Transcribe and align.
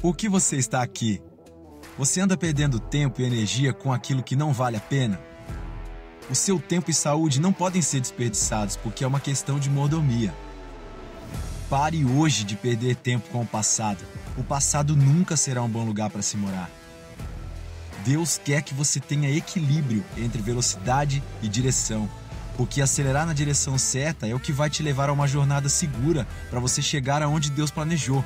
Por 0.00 0.16
que 0.16 0.28
você 0.28 0.56
está 0.56 0.80
aqui? 0.80 1.20
Você 1.98 2.20
anda 2.20 2.36
perdendo 2.36 2.78
tempo 2.78 3.20
e 3.20 3.24
energia 3.24 3.72
com 3.72 3.92
aquilo 3.92 4.22
que 4.22 4.36
não 4.36 4.52
vale 4.52 4.76
a 4.76 4.80
pena? 4.80 5.20
O 6.30 6.36
seu 6.36 6.60
tempo 6.60 6.88
e 6.88 6.94
saúde 6.94 7.40
não 7.40 7.52
podem 7.52 7.82
ser 7.82 8.00
desperdiçados 8.00 8.76
porque 8.76 9.02
é 9.02 9.06
uma 9.08 9.18
questão 9.18 9.58
de 9.58 9.68
mordomia. 9.68 10.32
Pare 11.68 12.04
hoje 12.04 12.44
de 12.44 12.54
perder 12.54 12.94
tempo 12.94 13.28
com 13.30 13.42
o 13.42 13.46
passado. 13.46 14.04
O 14.36 14.44
passado 14.44 14.94
nunca 14.94 15.36
será 15.36 15.64
um 15.64 15.68
bom 15.68 15.84
lugar 15.84 16.10
para 16.10 16.22
se 16.22 16.36
morar. 16.36 16.70
Deus 18.04 18.40
quer 18.42 18.62
que 18.62 18.74
você 18.74 19.00
tenha 19.00 19.36
equilíbrio 19.36 20.04
entre 20.16 20.40
velocidade 20.40 21.20
e 21.42 21.48
direção, 21.48 22.08
porque 22.56 22.80
acelerar 22.80 23.26
na 23.26 23.32
direção 23.32 23.76
certa 23.76 24.28
é 24.28 24.34
o 24.34 24.38
que 24.38 24.52
vai 24.52 24.70
te 24.70 24.80
levar 24.80 25.08
a 25.08 25.12
uma 25.12 25.26
jornada 25.26 25.68
segura 25.68 26.24
para 26.48 26.60
você 26.60 26.80
chegar 26.80 27.20
aonde 27.20 27.50
Deus 27.50 27.72
planejou. 27.72 28.24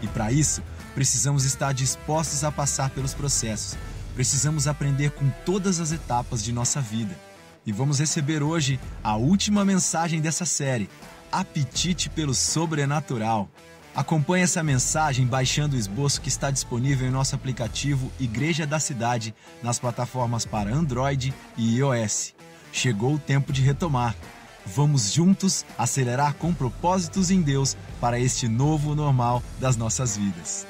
E 0.00 0.06
para 0.06 0.30
isso, 0.30 0.62
precisamos 0.98 1.44
estar 1.44 1.72
dispostos 1.72 2.42
a 2.42 2.50
passar 2.50 2.90
pelos 2.90 3.14
processos. 3.14 3.78
Precisamos 4.16 4.66
aprender 4.66 5.12
com 5.12 5.30
todas 5.46 5.78
as 5.78 5.92
etapas 5.92 6.42
de 6.42 6.52
nossa 6.52 6.80
vida. 6.80 7.16
E 7.64 7.70
vamos 7.70 8.00
receber 8.00 8.42
hoje 8.42 8.80
a 9.00 9.14
última 9.14 9.64
mensagem 9.64 10.20
dessa 10.20 10.44
série: 10.44 10.90
Apetite 11.30 12.10
pelo 12.10 12.34
Sobrenatural. 12.34 13.48
Acompanhe 13.94 14.42
essa 14.42 14.60
mensagem 14.60 15.24
baixando 15.24 15.76
o 15.76 15.78
esboço 15.78 16.20
que 16.20 16.28
está 16.28 16.50
disponível 16.50 17.06
em 17.06 17.12
nosso 17.12 17.36
aplicativo 17.36 18.10
Igreja 18.18 18.66
da 18.66 18.80
Cidade 18.80 19.32
nas 19.62 19.78
plataformas 19.78 20.44
para 20.44 20.74
Android 20.74 21.32
e 21.56 21.76
iOS. 21.76 22.34
Chegou 22.72 23.14
o 23.14 23.20
tempo 23.20 23.52
de 23.52 23.62
retomar. 23.62 24.16
Vamos 24.66 25.12
juntos 25.12 25.64
acelerar 25.78 26.34
com 26.34 26.52
propósitos 26.52 27.30
em 27.30 27.40
Deus 27.40 27.76
para 28.00 28.18
este 28.18 28.48
novo 28.48 28.96
normal 28.96 29.40
das 29.60 29.76
nossas 29.76 30.16
vidas. 30.16 30.66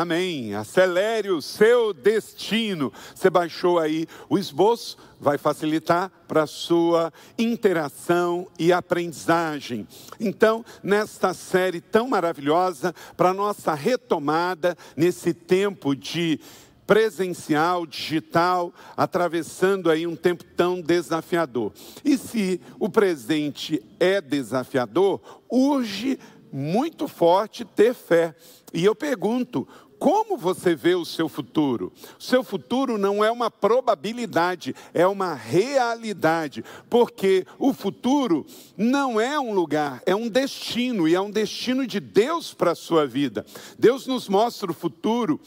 Amém. 0.00 0.54
Acelere 0.54 1.28
o 1.28 1.42
seu 1.42 1.92
destino. 1.92 2.92
Você 3.12 3.28
baixou 3.28 3.80
aí 3.80 4.06
o 4.28 4.38
esboço, 4.38 4.96
vai 5.18 5.36
facilitar 5.36 6.08
para 6.28 6.44
a 6.44 6.46
sua 6.46 7.12
interação 7.36 8.46
e 8.56 8.72
aprendizagem. 8.72 9.88
Então, 10.20 10.64
nesta 10.84 11.34
série 11.34 11.80
tão 11.80 12.06
maravilhosa, 12.06 12.94
para 13.16 13.34
nossa 13.34 13.74
retomada 13.74 14.78
nesse 14.96 15.34
tempo 15.34 15.96
de 15.96 16.38
presencial, 16.86 17.84
digital, 17.84 18.72
atravessando 18.96 19.90
aí 19.90 20.06
um 20.06 20.14
tempo 20.14 20.44
tão 20.44 20.80
desafiador. 20.80 21.72
E 22.04 22.16
se 22.16 22.60
o 22.78 22.88
presente 22.88 23.82
é 23.98 24.20
desafiador, 24.20 25.20
urge 25.50 26.20
muito 26.52 27.08
forte 27.08 27.64
ter 27.64 27.94
fé. 27.94 28.34
E 28.72 28.84
eu 28.84 28.94
pergunto, 28.94 29.66
como 29.98 30.36
você 30.36 30.74
vê 30.74 30.94
o 30.94 31.04
seu 31.04 31.28
futuro? 31.28 31.92
Seu 32.18 32.44
futuro 32.44 32.96
não 32.96 33.24
é 33.24 33.30
uma 33.30 33.50
probabilidade, 33.50 34.74
é 34.94 35.06
uma 35.06 35.34
realidade, 35.34 36.64
porque 36.88 37.46
o 37.58 37.72
futuro 37.72 38.46
não 38.76 39.20
é 39.20 39.38
um 39.38 39.52
lugar, 39.52 40.02
é 40.06 40.14
um 40.14 40.28
destino, 40.28 41.08
e 41.08 41.14
é 41.14 41.20
um 41.20 41.30
destino 41.30 41.86
de 41.86 42.00
Deus 42.00 42.54
para 42.54 42.72
a 42.72 42.76
sua 42.76 43.06
vida. 43.06 43.44
Deus 43.78 44.06
nos 44.06 44.28
mostra 44.28 44.70
o 44.70 44.74
futuro 44.74 45.40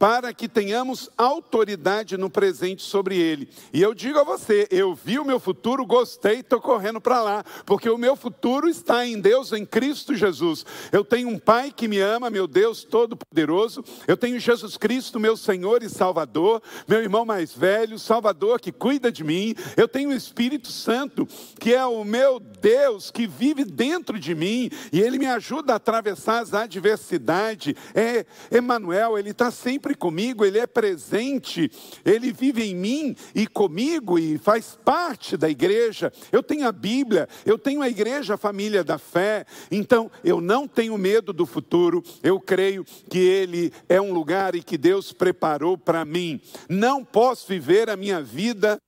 para 0.00 0.32
que 0.32 0.48
tenhamos 0.48 1.10
autoridade 1.14 2.16
no 2.16 2.30
presente 2.30 2.82
sobre 2.82 3.18
ele. 3.18 3.50
E 3.70 3.82
eu 3.82 3.92
digo 3.92 4.18
a 4.18 4.24
você, 4.24 4.66
eu 4.70 4.94
vi 4.94 5.18
o 5.18 5.26
meu 5.26 5.38
futuro, 5.38 5.84
gostei, 5.84 6.40
estou 6.40 6.58
correndo 6.58 7.02
para 7.02 7.20
lá, 7.20 7.44
porque 7.66 7.90
o 7.90 7.98
meu 7.98 8.16
futuro 8.16 8.66
está 8.66 9.04
em 9.04 9.20
Deus, 9.20 9.52
em 9.52 9.66
Cristo 9.66 10.14
Jesus. 10.14 10.64
Eu 10.90 11.04
tenho 11.04 11.28
um 11.28 11.38
Pai 11.38 11.70
que 11.70 11.86
me 11.86 12.00
ama, 12.00 12.30
meu 12.30 12.46
Deus 12.46 12.82
Todo-Poderoso. 12.82 13.84
Eu 14.08 14.16
tenho 14.16 14.40
Jesus 14.40 14.78
Cristo, 14.78 15.20
meu 15.20 15.36
Senhor 15.36 15.82
e 15.82 15.90
Salvador, 15.90 16.62
meu 16.88 17.02
irmão 17.02 17.26
mais 17.26 17.52
velho, 17.52 17.98
Salvador 17.98 18.58
que 18.58 18.72
cuida 18.72 19.12
de 19.12 19.22
mim. 19.22 19.54
Eu 19.76 19.86
tenho 19.86 20.08
o 20.08 20.14
Espírito 20.14 20.68
Santo, 20.68 21.28
que 21.58 21.74
é 21.74 21.84
o 21.84 22.04
meu 22.04 22.40
Deus, 22.40 23.10
que 23.10 23.26
vive 23.26 23.66
dentro 23.66 24.18
de 24.18 24.34
mim, 24.34 24.70
e 24.90 24.98
ele 24.98 25.18
me 25.18 25.26
ajuda 25.26 25.74
a 25.74 25.76
atravessar 25.76 26.38
as 26.38 26.54
adversidades. 26.54 27.74
É 27.94 28.24
Emmanuel, 28.50 29.18
ele 29.18 29.32
está 29.32 29.50
sempre 29.50 29.89
sempre 29.90 29.94
comigo, 29.94 30.44
Ele 30.44 30.58
é 30.58 30.66
presente, 30.66 31.70
Ele 32.04 32.32
vive 32.32 32.62
em 32.62 32.74
mim 32.74 33.16
e 33.34 33.46
comigo 33.46 34.18
e 34.18 34.38
faz 34.38 34.78
parte 34.84 35.36
da 35.36 35.48
igreja. 35.48 36.12
Eu 36.30 36.42
tenho 36.42 36.66
a 36.66 36.72
Bíblia, 36.72 37.28
eu 37.44 37.58
tenho 37.58 37.82
a 37.82 37.88
igreja, 37.88 38.34
a 38.34 38.38
família 38.38 38.84
da 38.84 38.98
fé. 38.98 39.44
Então, 39.70 40.10
eu 40.22 40.40
não 40.40 40.68
tenho 40.68 40.96
medo 40.96 41.32
do 41.32 41.46
futuro, 41.46 42.02
eu 42.22 42.38
creio 42.40 42.84
que 43.08 43.18
Ele 43.18 43.72
é 43.88 44.00
um 44.00 44.12
lugar 44.12 44.54
e 44.54 44.62
que 44.62 44.78
Deus 44.78 45.12
preparou 45.12 45.76
para 45.76 46.04
mim. 46.04 46.40
Não 46.68 47.04
posso 47.04 47.48
viver 47.48 47.90
a 47.90 47.96
minha 47.96 48.22
vida 48.22 48.78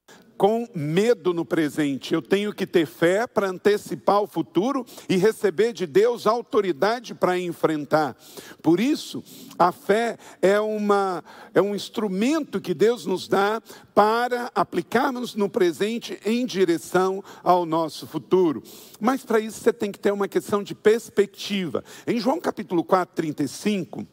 com 0.43 0.69
medo 0.75 1.33
no 1.33 1.45
presente. 1.45 2.13
Eu 2.13 2.21
tenho 2.21 2.53
que 2.53 2.67
ter 2.67 2.85
fé 2.85 3.29
para 3.29 3.49
antecipar 3.49 4.21
o 4.21 4.27
futuro 4.27 4.85
e 5.09 5.17
receber 5.17 5.73
de 5.73 5.87
Deus 5.87 6.27
autoridade 6.27 7.15
para 7.15 7.39
enfrentar. 7.39 8.17
Por 8.61 8.81
isso, 8.81 9.23
a 9.57 9.71
fé 9.71 10.19
é, 10.43 10.59
uma, 10.59 11.23
é 11.55 11.63
um 11.63 11.77
instrumento 11.77 12.61
que 12.61 12.75
Deus 12.75 13.07
nos 13.07 13.29
dá 13.29 13.63
para 13.95 14.51
aplicarmos 14.53 15.37
no 15.37 15.49
presente 15.49 16.19
em 16.27 16.45
direção 16.45 17.23
ao 17.45 17.65
nosso 17.65 18.05
futuro. 18.09 18.65
Mas 18.99 19.25
para 19.25 19.39
isso 19.39 19.61
você 19.61 19.73
tem 19.73 19.93
que 19.93 19.99
ter 20.01 20.13
uma 20.13 20.27
questão 20.27 20.61
de 20.61 20.75
perspectiva. 20.75 21.85
Em 22.05 22.19
João 22.19 22.41
capítulo 22.41 22.83
4, 22.83 23.15
35. 23.15 24.05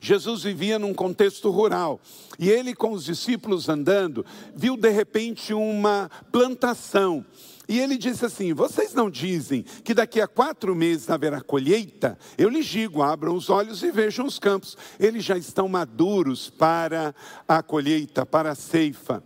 Jesus 0.00 0.42
vivia 0.42 0.78
num 0.78 0.94
contexto 0.94 1.50
rural 1.50 2.00
e 2.38 2.48
ele, 2.48 2.74
com 2.74 2.92
os 2.92 3.04
discípulos 3.04 3.68
andando, 3.68 4.24
viu 4.54 4.76
de 4.76 4.90
repente 4.90 5.52
uma 5.52 6.10
plantação. 6.30 7.24
E 7.68 7.78
ele 7.78 7.98
disse 7.98 8.24
assim: 8.24 8.54
Vocês 8.54 8.94
não 8.94 9.10
dizem 9.10 9.62
que 9.84 9.92
daqui 9.92 10.20
a 10.20 10.26
quatro 10.26 10.74
meses 10.74 11.10
haverá 11.10 11.40
colheita? 11.40 12.18
Eu 12.38 12.48
lhes 12.48 12.64
digo: 12.64 13.02
abram 13.02 13.34
os 13.34 13.50
olhos 13.50 13.82
e 13.82 13.90
vejam 13.90 14.24
os 14.24 14.38
campos, 14.38 14.76
eles 14.98 15.22
já 15.22 15.36
estão 15.36 15.68
maduros 15.68 16.48
para 16.48 17.14
a 17.46 17.62
colheita, 17.62 18.24
para 18.24 18.52
a 18.52 18.54
ceifa. 18.54 19.22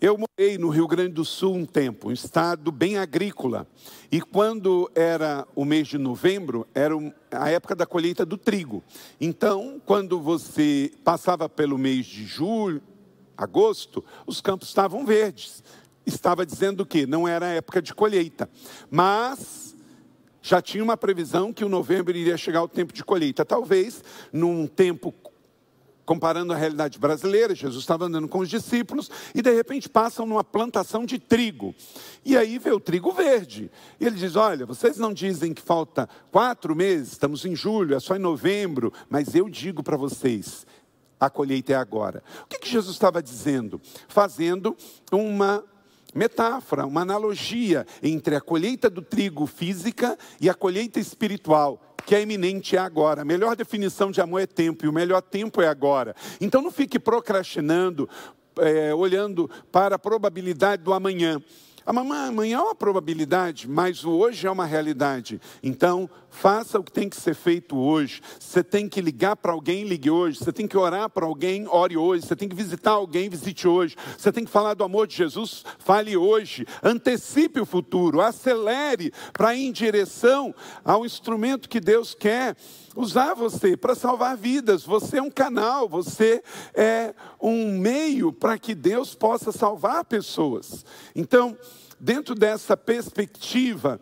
Eu 0.00 0.16
morei 0.16 0.56
no 0.56 0.70
Rio 0.70 0.88
Grande 0.88 1.12
do 1.12 1.26
Sul 1.26 1.54
um 1.54 1.66
tempo, 1.66 2.08
um 2.08 2.12
estado 2.12 2.72
bem 2.72 2.96
agrícola. 2.96 3.66
E 4.10 4.18
quando 4.18 4.90
era 4.94 5.46
o 5.54 5.62
mês 5.62 5.88
de 5.88 5.98
novembro, 5.98 6.66
era 6.74 6.94
a 7.30 7.50
época 7.50 7.76
da 7.76 7.84
colheita 7.84 8.24
do 8.24 8.38
trigo. 8.38 8.82
Então, 9.20 9.78
quando 9.84 10.18
você 10.18 10.90
passava 11.04 11.50
pelo 11.50 11.76
mês 11.76 12.06
de 12.06 12.24
julho, 12.24 12.80
agosto, 13.36 14.02
os 14.26 14.40
campos 14.40 14.68
estavam 14.68 15.04
verdes. 15.04 15.62
Estava 16.06 16.46
dizendo 16.46 16.86
que 16.86 17.04
não 17.04 17.28
era 17.28 17.44
a 17.44 17.50
época 17.50 17.82
de 17.82 17.94
colheita. 17.94 18.48
Mas 18.90 19.76
já 20.40 20.62
tinha 20.62 20.82
uma 20.82 20.96
previsão 20.96 21.52
que 21.52 21.62
o 21.62 21.68
novembro 21.68 22.16
iria 22.16 22.38
chegar 22.38 22.62
o 22.62 22.68
tempo 22.68 22.94
de 22.94 23.04
colheita. 23.04 23.44
Talvez 23.44 24.02
num 24.32 24.66
tempo 24.66 25.14
comparando 26.10 26.52
a 26.52 26.56
realidade 26.56 26.98
brasileira, 26.98 27.54
Jesus 27.54 27.84
estava 27.84 28.06
andando 28.06 28.26
com 28.26 28.40
os 28.40 28.50
discípulos 28.50 29.08
e 29.32 29.40
de 29.40 29.54
repente 29.54 29.88
passam 29.88 30.26
numa 30.26 30.42
plantação 30.42 31.06
de 31.06 31.20
trigo. 31.20 31.72
E 32.24 32.36
aí 32.36 32.58
vê 32.58 32.72
o 32.72 32.80
trigo 32.80 33.12
verde. 33.12 33.70
E 34.00 34.06
ele 34.06 34.16
diz: 34.16 34.34
Olha, 34.34 34.66
vocês 34.66 34.98
não 34.98 35.12
dizem 35.12 35.54
que 35.54 35.62
falta 35.62 36.08
quatro 36.32 36.74
meses, 36.74 37.12
estamos 37.12 37.44
em 37.44 37.54
julho, 37.54 37.94
é 37.94 38.00
só 38.00 38.16
em 38.16 38.18
novembro, 38.18 38.92
mas 39.08 39.36
eu 39.36 39.48
digo 39.48 39.84
para 39.84 39.96
vocês, 39.96 40.66
a 41.20 41.30
colheita 41.30 41.74
é 41.74 41.76
agora. 41.76 42.24
O 42.42 42.46
que, 42.48 42.58
que 42.58 42.68
Jesus 42.68 42.96
estava 42.96 43.22
dizendo? 43.22 43.80
Fazendo 44.08 44.76
uma 45.12 45.62
metáfora, 46.14 46.86
uma 46.86 47.02
analogia 47.02 47.86
entre 48.02 48.34
a 48.34 48.40
colheita 48.40 48.90
do 48.90 49.02
trigo 49.02 49.46
física 49.46 50.18
e 50.40 50.48
a 50.48 50.54
colheita 50.54 50.98
espiritual 50.98 51.80
que 52.06 52.14
é 52.14 52.22
iminente 52.22 52.76
é 52.76 52.78
agora. 52.78 53.22
A 53.22 53.24
melhor 53.24 53.54
definição 53.54 54.10
de 54.10 54.20
amor 54.20 54.40
é 54.40 54.46
tempo, 54.46 54.84
e 54.84 54.88
o 54.88 54.92
melhor 54.92 55.20
tempo 55.22 55.60
é 55.60 55.68
agora. 55.68 56.14
Então 56.40 56.62
não 56.62 56.70
fique 56.70 56.98
procrastinando, 56.98 58.08
é, 58.58 58.92
olhando 58.94 59.50
para 59.70 59.96
a 59.96 59.98
probabilidade 59.98 60.82
do 60.82 60.92
amanhã. 60.92 61.40
Amanhã 61.90 62.58
é 62.58 62.60
uma 62.60 62.74
probabilidade, 62.74 63.68
mas 63.68 64.04
o 64.04 64.10
hoje 64.12 64.46
é 64.46 64.50
uma 64.50 64.64
realidade. 64.64 65.40
Então, 65.60 66.08
faça 66.30 66.78
o 66.78 66.84
que 66.84 66.92
tem 66.92 67.08
que 67.08 67.16
ser 67.16 67.34
feito 67.34 67.76
hoje. 67.76 68.22
Você 68.38 68.62
tem 68.62 68.88
que 68.88 69.00
ligar 69.00 69.34
para 69.34 69.50
alguém, 69.50 69.82
ligue 69.82 70.08
hoje. 70.08 70.38
Você 70.38 70.52
tem 70.52 70.68
que 70.68 70.76
orar 70.76 71.10
para 71.10 71.26
alguém, 71.26 71.66
ore 71.66 71.96
hoje. 71.96 72.24
Você 72.24 72.36
tem 72.36 72.48
que 72.48 72.54
visitar 72.54 72.92
alguém, 72.92 73.28
visite 73.28 73.66
hoje. 73.66 73.96
Você 74.16 74.30
tem 74.30 74.44
que 74.44 74.50
falar 74.52 74.74
do 74.74 74.84
amor 74.84 75.08
de 75.08 75.16
Jesus, 75.16 75.64
fale 75.80 76.16
hoje. 76.16 76.64
Antecipe 76.80 77.58
o 77.58 77.66
futuro, 77.66 78.20
acelere 78.20 79.12
para 79.32 79.56
ir 79.56 79.66
em 79.66 79.72
direção 79.72 80.54
ao 80.84 81.04
instrumento 81.04 81.68
que 81.68 81.80
Deus 81.80 82.14
quer 82.14 82.56
usar 82.94 83.34
você 83.34 83.76
para 83.76 83.96
salvar 83.96 84.36
vidas. 84.36 84.84
Você 84.84 85.18
é 85.18 85.22
um 85.22 85.30
canal, 85.30 85.88
você 85.88 86.42
é 86.72 87.14
um 87.40 87.72
meio 87.72 88.32
para 88.32 88.58
que 88.58 88.74
Deus 88.74 89.14
possa 89.14 89.50
salvar 89.50 90.04
pessoas. 90.04 90.84
Então, 91.14 91.56
dentro 92.00 92.34
dessa 92.34 92.76
perspectiva, 92.76 94.00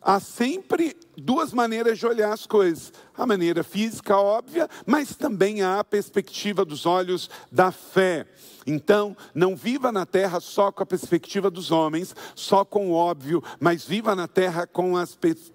há 0.00 0.20
sempre 0.20 0.96
duas 1.20 1.52
maneiras 1.52 1.98
de 1.98 2.06
olhar 2.06 2.32
as 2.32 2.46
coisas. 2.46 2.92
A 3.16 3.26
maneira 3.26 3.62
física, 3.62 4.16
óbvia, 4.16 4.68
mas 4.86 5.14
também 5.14 5.62
há 5.62 5.78
a 5.78 5.84
perspectiva 5.84 6.64
dos 6.64 6.86
olhos 6.86 7.28
da 7.52 7.70
fé. 7.70 8.26
Então, 8.66 9.16
não 9.34 9.56
viva 9.56 9.90
na 9.90 10.04
terra 10.06 10.40
só 10.40 10.70
com 10.70 10.82
a 10.82 10.86
perspectiva 10.86 11.50
dos 11.50 11.70
homens, 11.70 12.14
só 12.34 12.64
com 12.64 12.90
o 12.90 12.92
óbvio, 12.92 13.42
mas 13.58 13.84
viva 13.84 14.14
na 14.14 14.28
terra 14.28 14.66
com 14.66 14.96
a 14.96 15.04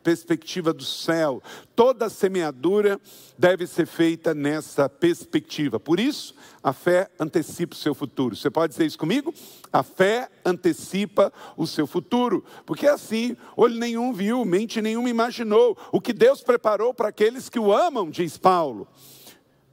perspectiva 0.03 0.73
do 0.73 0.83
céu. 0.83 1.41
Toda 1.75 2.09
semeadura 2.09 2.99
deve 3.37 3.67
ser 3.67 3.85
feita 3.85 4.33
nessa 4.33 4.89
perspectiva. 4.89 5.79
Por 5.79 5.99
isso, 5.99 6.35
a 6.63 6.73
fé 6.73 7.09
antecipa 7.19 7.75
o 7.75 7.77
seu 7.77 7.93
futuro. 7.93 8.35
Você 8.35 8.49
pode 8.49 8.71
dizer 8.71 8.85
isso 8.85 8.97
comigo? 8.97 9.33
A 9.71 9.83
fé 9.83 10.29
antecipa 10.43 11.31
o 11.55 11.67
seu 11.67 11.85
futuro. 11.85 12.43
Porque 12.65 12.87
assim, 12.87 13.37
olho 13.55 13.75
nenhum 13.75 14.13
viu, 14.13 14.43
mente 14.43 14.81
nenhuma 14.81 15.09
imaginou 15.09 15.54
o 15.91 16.01
que 16.01 16.13
Deus 16.13 16.41
preparou 16.41 16.93
para 16.93 17.09
aqueles 17.09 17.49
que 17.49 17.59
o 17.59 17.73
amam, 17.73 18.09
diz 18.09 18.37
Paulo. 18.37 18.87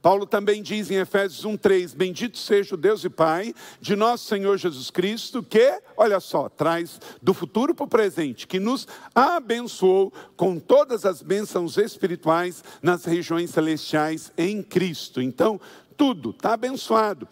Paulo 0.03 0.25
também 0.25 0.61
diz 0.61 0.91
em 0.91 0.95
Efésios 0.95 1.45
1:3, 1.45 1.93
bendito 1.95 2.37
seja 2.37 2.75
o 2.75 2.77
Deus 2.77 3.05
e 3.05 3.09
Pai 3.09 3.55
de 3.79 3.95
nosso 3.95 4.25
Senhor 4.25 4.57
Jesus 4.57 4.89
Cristo, 4.89 5.41
que, 5.41 5.79
olha 5.95 6.19
só, 6.19 6.49
traz 6.49 6.99
do 7.21 7.33
futuro 7.33 7.73
para 7.73 7.85
o 7.85 7.87
presente, 7.87 8.45
que 8.45 8.59
nos 8.59 8.85
abençoou 9.15 10.11
com 10.35 10.59
todas 10.59 11.05
as 11.05 11.21
bênçãos 11.21 11.77
espirituais 11.77 12.61
nas 12.81 13.05
regiões 13.05 13.51
celestiais 13.51 14.29
em 14.37 14.61
Cristo. 14.61 15.21
Então, 15.21 15.59
tudo 15.95 16.31
está 16.31 16.53
abençoado 16.53 17.25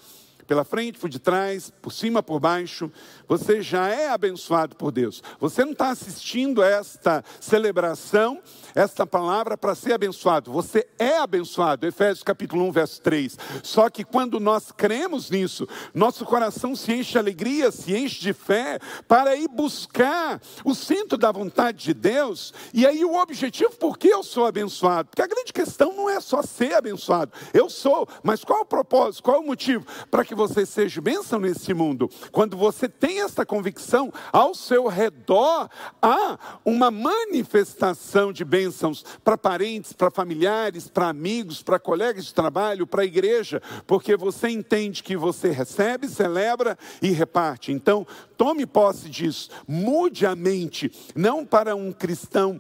pela 0.51 0.65
frente, 0.65 0.99
por 0.99 1.09
detrás, 1.09 1.71
por 1.81 1.93
cima, 1.93 2.21
por 2.21 2.37
baixo, 2.37 2.91
você 3.25 3.61
já 3.61 3.87
é 3.87 4.09
abençoado 4.09 4.75
por 4.75 4.91
Deus. 4.91 5.23
Você 5.39 5.63
não 5.63 5.71
está 5.71 5.91
assistindo 5.91 6.61
a 6.61 6.67
esta 6.67 7.23
celebração, 7.39 8.41
esta 8.75 9.07
palavra 9.07 9.57
para 9.57 9.73
ser 9.75 9.93
abençoado. 9.93 10.51
Você 10.51 10.85
é 10.99 11.19
abençoado. 11.19 11.87
Efésios 11.87 12.21
capítulo 12.21 12.65
1, 12.65 12.71
verso 12.73 13.01
3. 13.01 13.37
Só 13.63 13.89
que 13.89 14.03
quando 14.03 14.41
nós 14.41 14.73
cremos 14.73 15.29
nisso, 15.31 15.65
nosso 15.93 16.25
coração 16.25 16.75
se 16.75 16.91
enche 16.91 17.13
de 17.13 17.17
alegria, 17.17 17.71
se 17.71 17.95
enche 17.95 18.19
de 18.19 18.33
fé, 18.33 18.77
para 19.07 19.33
ir 19.37 19.47
buscar 19.47 20.41
o 20.65 20.75
centro 20.75 21.17
da 21.17 21.31
vontade 21.31 21.81
de 21.81 21.93
Deus. 21.93 22.53
E 22.73 22.85
aí 22.85 23.05
o 23.05 23.15
objetivo, 23.15 23.71
por 23.77 23.97
que 23.97 24.09
eu 24.09 24.21
sou 24.21 24.45
abençoado? 24.45 25.07
Porque 25.07 25.21
a 25.21 25.27
grande 25.27 25.53
questão 25.53 25.93
não 25.93 26.09
é 26.09 26.19
só 26.19 26.41
ser 26.41 26.73
abençoado. 26.73 27.31
Eu 27.53 27.69
sou, 27.69 28.05
mas 28.21 28.43
qual 28.43 28.63
o 28.63 28.65
propósito, 28.65 29.23
qual 29.23 29.39
o 29.39 29.47
motivo? 29.47 29.85
Para 30.09 30.25
que 30.25 30.35
você 30.47 30.65
seja 30.65 30.99
bênção 30.99 31.39
nesse 31.39 31.71
mundo. 31.71 32.09
Quando 32.31 32.57
você 32.57 32.89
tem 32.89 33.21
essa 33.21 33.45
convicção, 33.45 34.11
ao 34.33 34.55
seu 34.55 34.87
redor 34.87 35.69
há 36.01 36.59
uma 36.65 36.89
manifestação 36.89 38.33
de 38.33 38.43
bênçãos 38.43 39.05
para 39.23 39.37
parentes, 39.37 39.93
para 39.93 40.09
familiares, 40.09 40.87
para 40.87 41.09
amigos, 41.09 41.61
para 41.61 41.77
colegas 41.77 42.25
de 42.25 42.33
trabalho, 42.33 42.87
para 42.87 43.03
a 43.03 43.05
igreja, 43.05 43.61
porque 43.85 44.17
você 44.17 44.49
entende 44.49 45.03
que 45.03 45.15
você 45.15 45.51
recebe, 45.51 46.07
celebra 46.07 46.75
e 47.01 47.11
reparte. 47.11 47.71
Então, 47.71 48.05
tome 48.35 48.65
posse 48.65 49.09
disso, 49.09 49.49
mude 49.67 50.25
a 50.25 50.35
mente, 50.35 50.91
não 51.15 51.45
para 51.45 51.75
um 51.75 51.91
cristão 51.91 52.59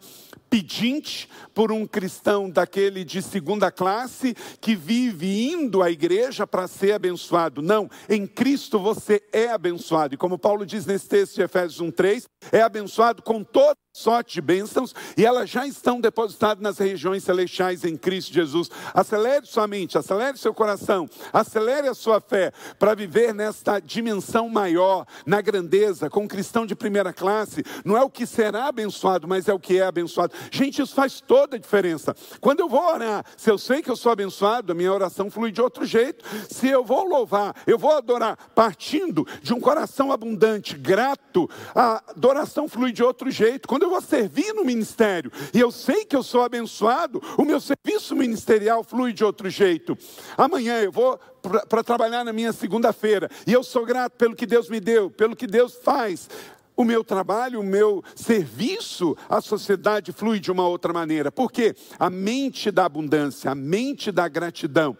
pedinte 0.51 1.29
por 1.53 1.71
um 1.71 1.87
cristão 1.87 2.49
daquele 2.49 3.05
de 3.05 3.21
segunda 3.21 3.71
classe 3.71 4.35
que 4.59 4.75
vive 4.75 5.49
indo 5.49 5.81
à 5.81 5.89
igreja 5.89 6.45
para 6.45 6.67
ser 6.67 6.91
abençoado. 6.91 7.61
Não, 7.61 7.89
em 8.09 8.27
Cristo 8.27 8.77
você 8.77 9.23
é 9.31 9.47
abençoado. 9.47 10.13
E 10.13 10.17
como 10.17 10.37
Paulo 10.37 10.65
diz 10.65 10.85
nesse 10.85 11.07
texto 11.07 11.35
de 11.35 11.41
Efésios 11.41 11.79
1:3, 11.81 12.25
é 12.51 12.61
abençoado 12.61 13.23
com 13.23 13.45
toda 13.45 13.77
sorte 13.93 14.35
de 14.35 14.41
bênçãos 14.41 14.95
e 15.17 15.25
elas 15.25 15.49
já 15.49 15.67
estão 15.67 15.99
depositadas 15.99 16.63
nas 16.63 16.77
regiões 16.77 17.23
celestiais 17.23 17.83
em 17.83 17.97
Cristo 17.97 18.33
Jesus. 18.33 18.69
Acelere 18.93 19.45
sua 19.45 19.67
mente, 19.67 19.97
acelere 19.97 20.37
seu 20.37 20.53
coração, 20.53 21.09
acelere 21.33 21.87
a 21.87 21.93
sua 21.93 22.21
fé 22.21 22.51
para 22.79 22.95
viver 22.95 23.33
nesta 23.33 23.79
dimensão 23.79 24.47
maior, 24.47 25.05
na 25.25 25.41
grandeza, 25.41 26.09
com 26.09 26.23
um 26.23 26.27
cristão 26.27 26.65
de 26.65 26.75
primeira 26.75 27.11
classe. 27.11 27.63
Não 27.83 27.97
é 27.97 28.01
o 28.01 28.09
que 28.09 28.25
será 28.25 28.67
abençoado, 28.67 29.27
mas 29.27 29.47
é 29.47 29.53
o 29.53 29.59
que 29.59 29.77
é 29.77 29.83
abençoado. 29.83 30.33
Gente, 30.49 30.81
isso 30.81 30.95
faz 30.95 31.19
toda 31.19 31.57
a 31.57 31.59
diferença. 31.59 32.15
Quando 32.39 32.61
eu 32.61 32.69
vou 32.69 32.83
orar, 32.83 33.25
se 33.35 33.49
eu 33.49 33.57
sei 33.57 33.81
que 33.81 33.91
eu 33.91 33.95
sou 33.95 34.11
abençoado, 34.11 34.71
a 34.71 34.75
minha 34.75 34.93
oração 34.93 35.29
flui 35.29 35.51
de 35.51 35.61
outro 35.61 35.85
jeito. 35.85 36.23
Se 36.49 36.67
eu 36.67 36.83
vou 36.83 37.03
louvar, 37.03 37.55
eu 37.67 37.77
vou 37.77 37.91
adorar 37.91 38.37
partindo 38.55 39.27
de 39.41 39.53
um 39.53 39.59
coração 39.59 40.11
abundante, 40.11 40.77
grato, 40.77 41.49
a 41.75 42.01
adoração 42.07 42.69
flui 42.69 42.91
de 42.91 43.03
outro 43.03 43.29
jeito. 43.29 43.67
Quando 43.67 43.80
quando 43.81 43.83
eu 43.83 43.89
vou 43.89 44.01
servir 44.01 44.53
no 44.53 44.63
ministério 44.63 45.31
e 45.51 45.59
eu 45.59 45.71
sei 45.71 46.05
que 46.05 46.15
eu 46.15 46.21
sou 46.21 46.43
abençoado, 46.43 47.19
o 47.35 47.43
meu 47.43 47.59
serviço 47.59 48.15
ministerial 48.15 48.83
flui 48.83 49.11
de 49.11 49.23
outro 49.23 49.49
jeito. 49.49 49.97
Amanhã 50.37 50.79
eu 50.81 50.91
vou 50.91 51.19
para 51.67 51.83
trabalhar 51.83 52.23
na 52.23 52.31
minha 52.31 52.53
segunda-feira 52.53 53.27
e 53.47 53.51
eu 53.51 53.63
sou 53.63 53.83
grato 53.83 54.13
pelo 54.13 54.35
que 54.35 54.45
Deus 54.45 54.69
me 54.69 54.79
deu, 54.79 55.09
pelo 55.09 55.35
que 55.35 55.47
Deus 55.47 55.79
faz 55.83 56.29
o 56.77 56.83
meu 56.83 57.03
trabalho, 57.03 57.59
o 57.59 57.63
meu 57.63 58.03
serviço 58.15 59.17
à 59.27 59.41
sociedade 59.41 60.11
flui 60.11 60.39
de 60.39 60.51
uma 60.51 60.67
outra 60.67 60.93
maneira. 60.93 61.31
Porque 61.31 61.75
a 61.97 62.09
mente 62.09 62.69
da 62.69 62.85
abundância, 62.85 63.49
a 63.49 63.55
mente 63.55 64.11
da 64.11 64.27
gratidão, 64.27 64.95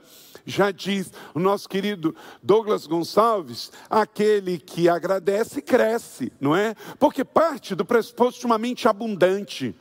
já 0.46 0.72
diz 0.72 1.12
o 1.34 1.40
nosso 1.40 1.68
querido 1.68 2.16
Douglas 2.42 2.86
Gonçalves, 2.88 3.72
aquele 3.90 4.58
que 4.58 4.90
agradece 4.90 5.62
cresce, 5.62 6.32
não 6.40 6.56
é? 6.56 6.76
Porque 7.00 7.24
parte 7.24 7.76
do 7.76 7.86
pressuposto 7.86 8.40
de 8.40 8.46
uma 8.46 8.58
mente 8.58 8.88
abundante. 8.88 9.76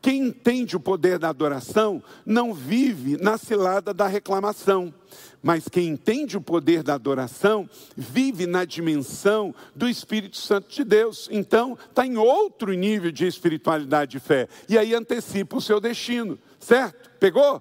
Quem 0.00 0.28
entende 0.28 0.76
o 0.76 0.80
poder 0.80 1.18
da 1.18 1.28
adoração 1.28 2.02
não 2.24 2.54
vive 2.54 3.16
na 3.16 3.36
cilada 3.36 3.92
da 3.92 4.06
reclamação, 4.06 4.94
mas 5.42 5.68
quem 5.68 5.88
entende 5.88 6.36
o 6.36 6.40
poder 6.40 6.84
da 6.84 6.94
adoração 6.94 7.68
vive 7.96 8.46
na 8.46 8.64
dimensão 8.64 9.52
do 9.74 9.88
Espírito 9.88 10.36
Santo 10.36 10.68
de 10.68 10.84
Deus. 10.84 11.28
Então, 11.32 11.76
está 11.90 12.06
em 12.06 12.16
outro 12.16 12.72
nível 12.72 13.10
de 13.10 13.26
espiritualidade 13.26 14.16
e 14.16 14.20
fé, 14.20 14.48
e 14.68 14.78
aí 14.78 14.94
antecipa 14.94 15.56
o 15.56 15.60
seu 15.60 15.80
destino, 15.80 16.38
certo? 16.60 17.10
Pegou? 17.18 17.60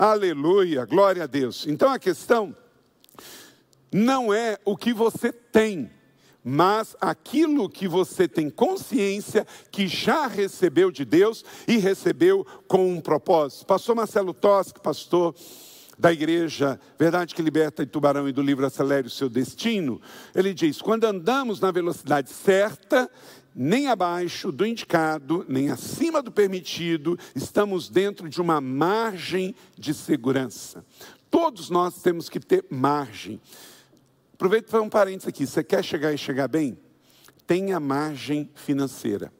Aleluia, 0.00 0.86
glória 0.86 1.24
a 1.24 1.26
Deus. 1.26 1.66
Então 1.66 1.92
a 1.92 1.98
questão 1.98 2.56
não 3.92 4.32
é 4.32 4.56
o 4.64 4.74
que 4.74 4.94
você 4.94 5.30
tem, 5.30 5.90
mas 6.42 6.96
aquilo 6.98 7.68
que 7.68 7.86
você 7.86 8.26
tem 8.26 8.48
consciência 8.48 9.46
que 9.70 9.86
já 9.86 10.26
recebeu 10.26 10.90
de 10.90 11.04
Deus 11.04 11.44
e 11.68 11.76
recebeu 11.76 12.46
com 12.66 12.90
um 12.90 12.98
propósito. 12.98 13.66
Pastor 13.66 13.94
Marcelo 13.94 14.32
Tosca, 14.32 14.80
pastor 14.80 15.34
da 15.98 16.10
igreja 16.10 16.80
Verdade 16.98 17.34
que 17.34 17.42
Liberta 17.42 17.84
de 17.84 17.92
Tubarão 17.92 18.26
e 18.26 18.32
do 18.32 18.40
livro 18.40 18.64
Acelere 18.64 19.06
o 19.06 19.10
Seu 19.10 19.28
Destino, 19.28 20.00
ele 20.34 20.54
diz: 20.54 20.80
quando 20.80 21.04
andamos 21.04 21.60
na 21.60 21.70
velocidade 21.70 22.30
certa, 22.30 23.10
nem 23.54 23.88
abaixo 23.88 24.52
do 24.52 24.64
indicado, 24.64 25.44
nem 25.48 25.70
acima 25.70 26.22
do 26.22 26.30
permitido, 26.30 27.18
estamos 27.34 27.88
dentro 27.88 28.28
de 28.28 28.40
uma 28.40 28.60
margem 28.60 29.54
de 29.76 29.92
segurança. 29.92 30.84
Todos 31.30 31.70
nós 31.70 32.00
temos 32.02 32.28
que 32.28 32.40
ter 32.40 32.64
margem. 32.70 33.40
Aproveito 34.34 34.70
para 34.70 34.82
um 34.82 34.88
parênteses 34.88 35.28
aqui. 35.28 35.46
Você 35.46 35.62
quer 35.62 35.84
chegar 35.84 36.12
e 36.12 36.18
chegar 36.18 36.48
bem? 36.48 36.78
Tenha 37.46 37.78
margem 37.78 38.50
financeira. 38.54 39.32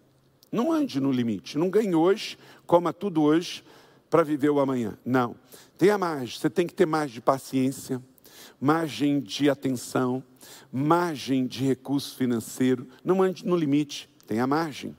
Não 0.53 0.73
ande 0.73 1.01
no 1.01 1.13
limite. 1.13 1.57
Não 1.57 1.71
ganhe 1.71 1.95
hoje, 1.95 2.37
coma 2.67 2.93
tudo 2.93 3.23
hoje 3.23 3.65
para 4.09 4.25
viver 4.25 4.51
o 4.51 4.61
amanhã. 4.61 4.99
Não. 5.05 5.37
Tenha 5.79 5.97
margem. 5.97 6.39
Você 6.39 6.51
tem 6.51 6.67
que 6.67 6.75
ter 6.75 6.87
margem 6.87 7.15
de 7.15 7.21
paciência, 7.21 8.03
margem 8.61 9.21
de 9.21 9.49
atenção, 9.49 10.23
margem 10.73 11.47
de 11.47 11.65
recurso 11.65 12.17
financeiro, 12.17 12.87
não 13.05 13.23
ande 13.23 13.47
no 13.47 13.57
limite, 13.57 14.09
tenha 14.27 14.47
margem. 14.47 14.97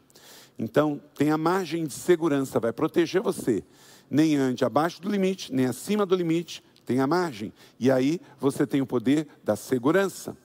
Então, 0.58 1.02
tenha 1.16 1.38
margem 1.38 1.86
de 1.86 1.94
segurança, 1.94 2.60
vai 2.60 2.72
proteger 2.72 3.22
você. 3.22 3.64
Nem 4.10 4.36
ande 4.36 4.64
abaixo 4.64 5.02
do 5.02 5.10
limite, 5.10 5.54
nem 5.54 5.66
acima 5.66 6.06
do 6.06 6.16
limite, 6.16 6.64
tenha 6.86 7.08
margem. 7.08 7.54
E 7.80 7.90
aí 7.90 8.20
você 8.40 8.68
tem 8.68 8.82
o 8.82 8.86
poder 8.86 9.28
da 9.44 9.56
segurança 9.56 10.36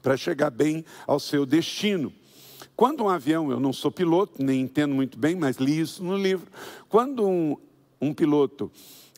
para 0.00 0.16
chegar 0.16 0.50
bem 0.50 0.84
ao 1.06 1.18
seu 1.18 1.44
destino. 1.44 2.12
Quando 2.76 3.04
um 3.04 3.08
avião, 3.08 3.50
eu 3.50 3.60
não 3.60 3.72
sou 3.72 3.90
piloto, 3.90 4.42
nem 4.42 4.60
entendo 4.60 4.94
muito 4.94 5.18
bem, 5.18 5.34
mas 5.36 5.56
li 5.56 5.78
isso 5.78 6.02
no 6.02 6.16
livro. 6.16 6.50
Quando 6.88 7.26
um, 7.26 7.56
um 8.00 8.12
piloto 8.12 8.70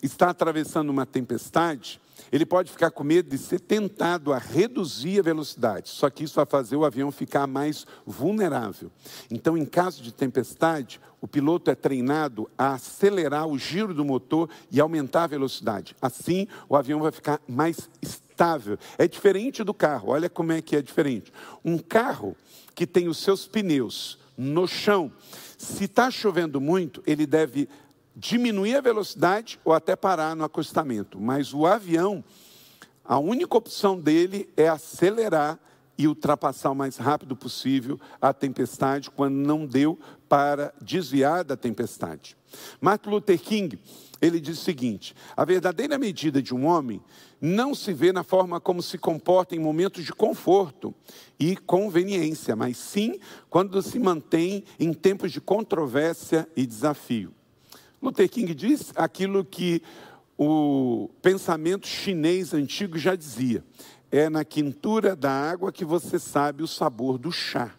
está 0.03 0.31
atravessando 0.31 0.91
uma 0.91 1.07
tempestade, 1.07 2.01
ele 2.31 2.47
pode 2.47 2.71
ficar 2.71 2.91
com 2.91 3.05
medo 3.05 3.29
de 3.29 3.39
ser 3.39 3.61
tentado 3.61 4.33
a 4.33 4.39
reduzir 4.39 5.21
a 5.21 5.23
velocidade, 5.23 5.89
só 5.89 6.09
que 6.11 6.25
isso 6.25 6.35
vai 6.35 6.47
fazer 6.47 6.77
o 6.77 6.85
avião 6.85 7.13
ficar 7.13 7.47
mais 7.47 7.87
vulnerável. 8.05 8.91
Então, 9.31 9.57
em 9.57 9.65
caso 9.65 10.03
de 10.03 10.13
tempestade, 10.13 11.01
o 11.21 11.29
piloto 11.29 11.71
é 11.71 11.75
treinado 11.75 12.49
a 12.57 12.75
acelerar 12.75 13.47
o 13.47 13.59
giro 13.59 13.95
do 13.95 14.05
motor 14.05 14.49
e 14.71 14.81
aumentar 14.81 15.25
a 15.25 15.29
velocidade. 15.29 15.97
Assim, 16.01 16.47
o 16.69 16.77
avião 16.77 17.01
vai 17.01 17.13
ficar 17.13 17.41
mais 17.49 17.89
estável. 18.03 18.79
É 18.99 19.09
diferente 19.09 19.65
do 19.65 19.75
carro, 19.75 20.11
olha 20.11 20.29
como 20.29 20.53
é 20.53 20.61
que 20.61 20.77
é 20.77 20.83
diferente. 20.83 21.33
Um 21.65 21.79
carro 21.79 22.37
que 22.75 22.87
tem 22.87 23.09
os 23.09 23.19
seus 23.19 23.47
pneus 23.47 24.19
no 24.37 24.67
chão, 24.67 25.11
se 25.57 25.85
está 25.85 26.11
chovendo 26.11 26.61
muito, 26.61 27.03
ele 27.07 27.27
deve 27.27 27.69
diminuir 28.17 28.77
a 28.77 28.81
velocidade 28.81 29.61
ou 29.63 29.75
até 29.75 29.95
parar 29.95 30.35
no 30.35 30.43
acostamento. 30.43 31.21
Mas 31.21 31.53
o 31.53 31.67
avião, 31.67 32.25
a 33.05 33.19
única 33.19 33.57
opção 33.57 34.01
dele 34.01 34.49
é 34.57 34.69
acelerar 34.69 35.61
e 35.99 36.07
ultrapassar 36.07 36.71
o 36.71 36.75
mais 36.75 36.97
rápido 36.97 37.37
possível 37.37 37.99
a 38.21 38.33
tempestade 38.33 39.11
quando 39.11 39.35
não 39.35 39.67
deu 39.67 39.99
para 40.29 40.73
desviar 40.81 41.45
da 41.45 41.57
tempestade. 41.57 42.37
Martin 42.81 43.11
Luther 43.11 43.41
King, 43.41 43.79
ele 44.21 44.41
diz 44.41 44.59
o 44.59 44.65
seguinte: 44.65 45.15
a 45.37 45.45
verdadeira 45.45 45.99
medida 45.99 46.43
de 46.43 46.55
um 46.55 46.67
homem 46.67 47.03
não 47.41 47.75
se 47.75 47.93
vê 47.93 48.13
na 48.13 48.25
forma 48.25 48.61
como 48.61 48.83
se 48.83 48.99
comporta 48.99 49.55
em 49.55 49.59
momentos 49.59 50.05
de 50.05 50.13
conforto 50.13 50.95
e 51.39 51.57
conveniência, 51.57 52.57
mas 52.57 52.77
sim 52.77 53.19
quando 53.49 53.81
se 53.83 53.99
mantém 53.99 54.65
em 54.79 54.93
tempos 54.93 55.33
de 55.33 55.41
controvérsia 55.41 56.49
e 56.57 56.67
desafio. 56.67 57.36
Luther 58.01 58.29
King 58.29 58.55
diz 58.55 58.93
aquilo 58.95 59.45
que 59.45 59.83
o 60.39 61.09
pensamento 61.23 61.87
chinês 61.87 62.53
antigo 62.53 62.99
já 62.99 63.15
dizia: 63.15 63.65
é 64.11 64.29
na 64.29 64.45
quintura 64.45 65.17
da 65.17 65.31
água 65.31 65.73
que 65.73 65.85
você 65.85 66.19
sabe 66.19 66.63
o 66.63 66.69
sabor 66.69 67.19
do 67.19 67.33
chá. 67.33 67.75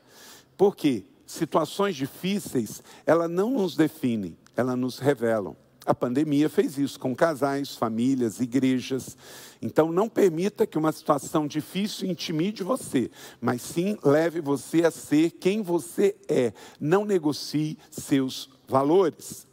Por 0.58 0.76
quê? 0.76 1.06
Situações 1.26 1.96
difíceis, 1.96 2.82
elas 3.06 3.30
não 3.30 3.52
nos 3.52 3.76
definem, 3.76 4.38
elas 4.56 4.78
nos 4.78 4.98
revelam. 4.98 5.56
A 5.86 5.94
pandemia 5.96 6.50
fez 6.50 6.78
isso 6.78 7.00
com 7.00 7.16
casais, 7.16 7.76
famílias, 7.76 8.42
igrejas. 8.42 9.18
Então, 9.62 9.90
não 9.90 10.10
permita 10.10 10.68
que 10.68 10.78
uma 10.78 10.92
situação 10.92 11.48
difícil 11.48 12.10
intimide 12.10 12.62
você, 12.62 13.10
mas 13.40 13.62
sim 13.62 13.98
leve 14.04 14.42
você 14.42 14.84
a 14.84 14.92
ser 14.92 15.32
quem 15.32 15.62
você 15.62 16.14
é. 16.28 16.52
Não 16.78 17.06
negocie 17.06 17.78
seus 17.90 18.50
valores. 18.68 19.48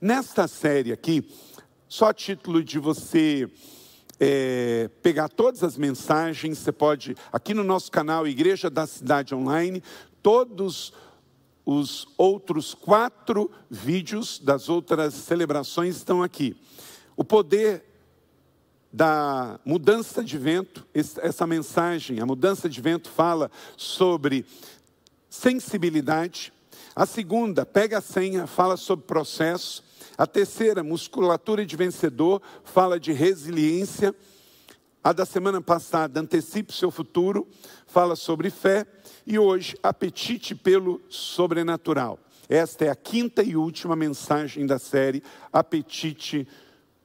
Nesta 0.00 0.46
série 0.46 0.92
aqui, 0.92 1.28
só 1.88 2.06
a 2.06 2.14
título 2.14 2.62
de 2.62 2.78
você 2.78 3.50
é, 4.18 4.90
pegar 5.02 5.28
todas 5.28 5.62
as 5.62 5.76
mensagens, 5.76 6.58
você 6.58 6.72
pode, 6.72 7.16
aqui 7.32 7.54
no 7.54 7.64
nosso 7.64 7.90
canal 7.90 8.26
Igreja 8.26 8.68
da 8.70 8.86
Cidade 8.86 9.34
Online, 9.34 9.82
todos 10.22 10.92
os 11.64 12.06
outros 12.16 12.74
quatro 12.74 13.50
vídeos 13.68 14.38
das 14.38 14.68
outras 14.68 15.14
celebrações 15.14 15.96
estão 15.96 16.22
aqui. 16.22 16.56
O 17.16 17.24
poder 17.24 17.84
da 18.92 19.60
mudança 19.64 20.22
de 20.22 20.38
vento, 20.38 20.86
essa 20.94 21.46
mensagem, 21.46 22.20
a 22.20 22.24
mudança 22.24 22.68
de 22.68 22.80
vento 22.80 23.10
fala 23.10 23.50
sobre 23.76 24.46
sensibilidade. 25.28 26.52
A 26.96 27.04
segunda, 27.04 27.66
pega 27.66 27.98
a 27.98 28.00
senha, 28.00 28.46
fala 28.46 28.74
sobre 28.74 29.04
processo. 29.04 29.84
A 30.16 30.26
terceira, 30.26 30.82
musculatura 30.82 31.66
de 31.66 31.76
vencedor, 31.76 32.40
fala 32.64 32.98
de 32.98 33.12
resiliência. 33.12 34.14
A 35.04 35.12
da 35.12 35.26
semana 35.26 35.60
passada, 35.60 36.18
antecipe 36.18 36.72
seu 36.72 36.90
futuro, 36.90 37.46
fala 37.86 38.16
sobre 38.16 38.48
fé. 38.48 38.86
E 39.26 39.38
hoje, 39.38 39.76
apetite 39.82 40.54
pelo 40.54 41.02
sobrenatural. 41.10 42.18
Esta 42.48 42.86
é 42.86 42.88
a 42.88 42.96
quinta 42.96 43.42
e 43.42 43.56
última 43.56 43.94
mensagem 43.94 44.66
da 44.66 44.78
série 44.78 45.22
Apetite 45.52 46.48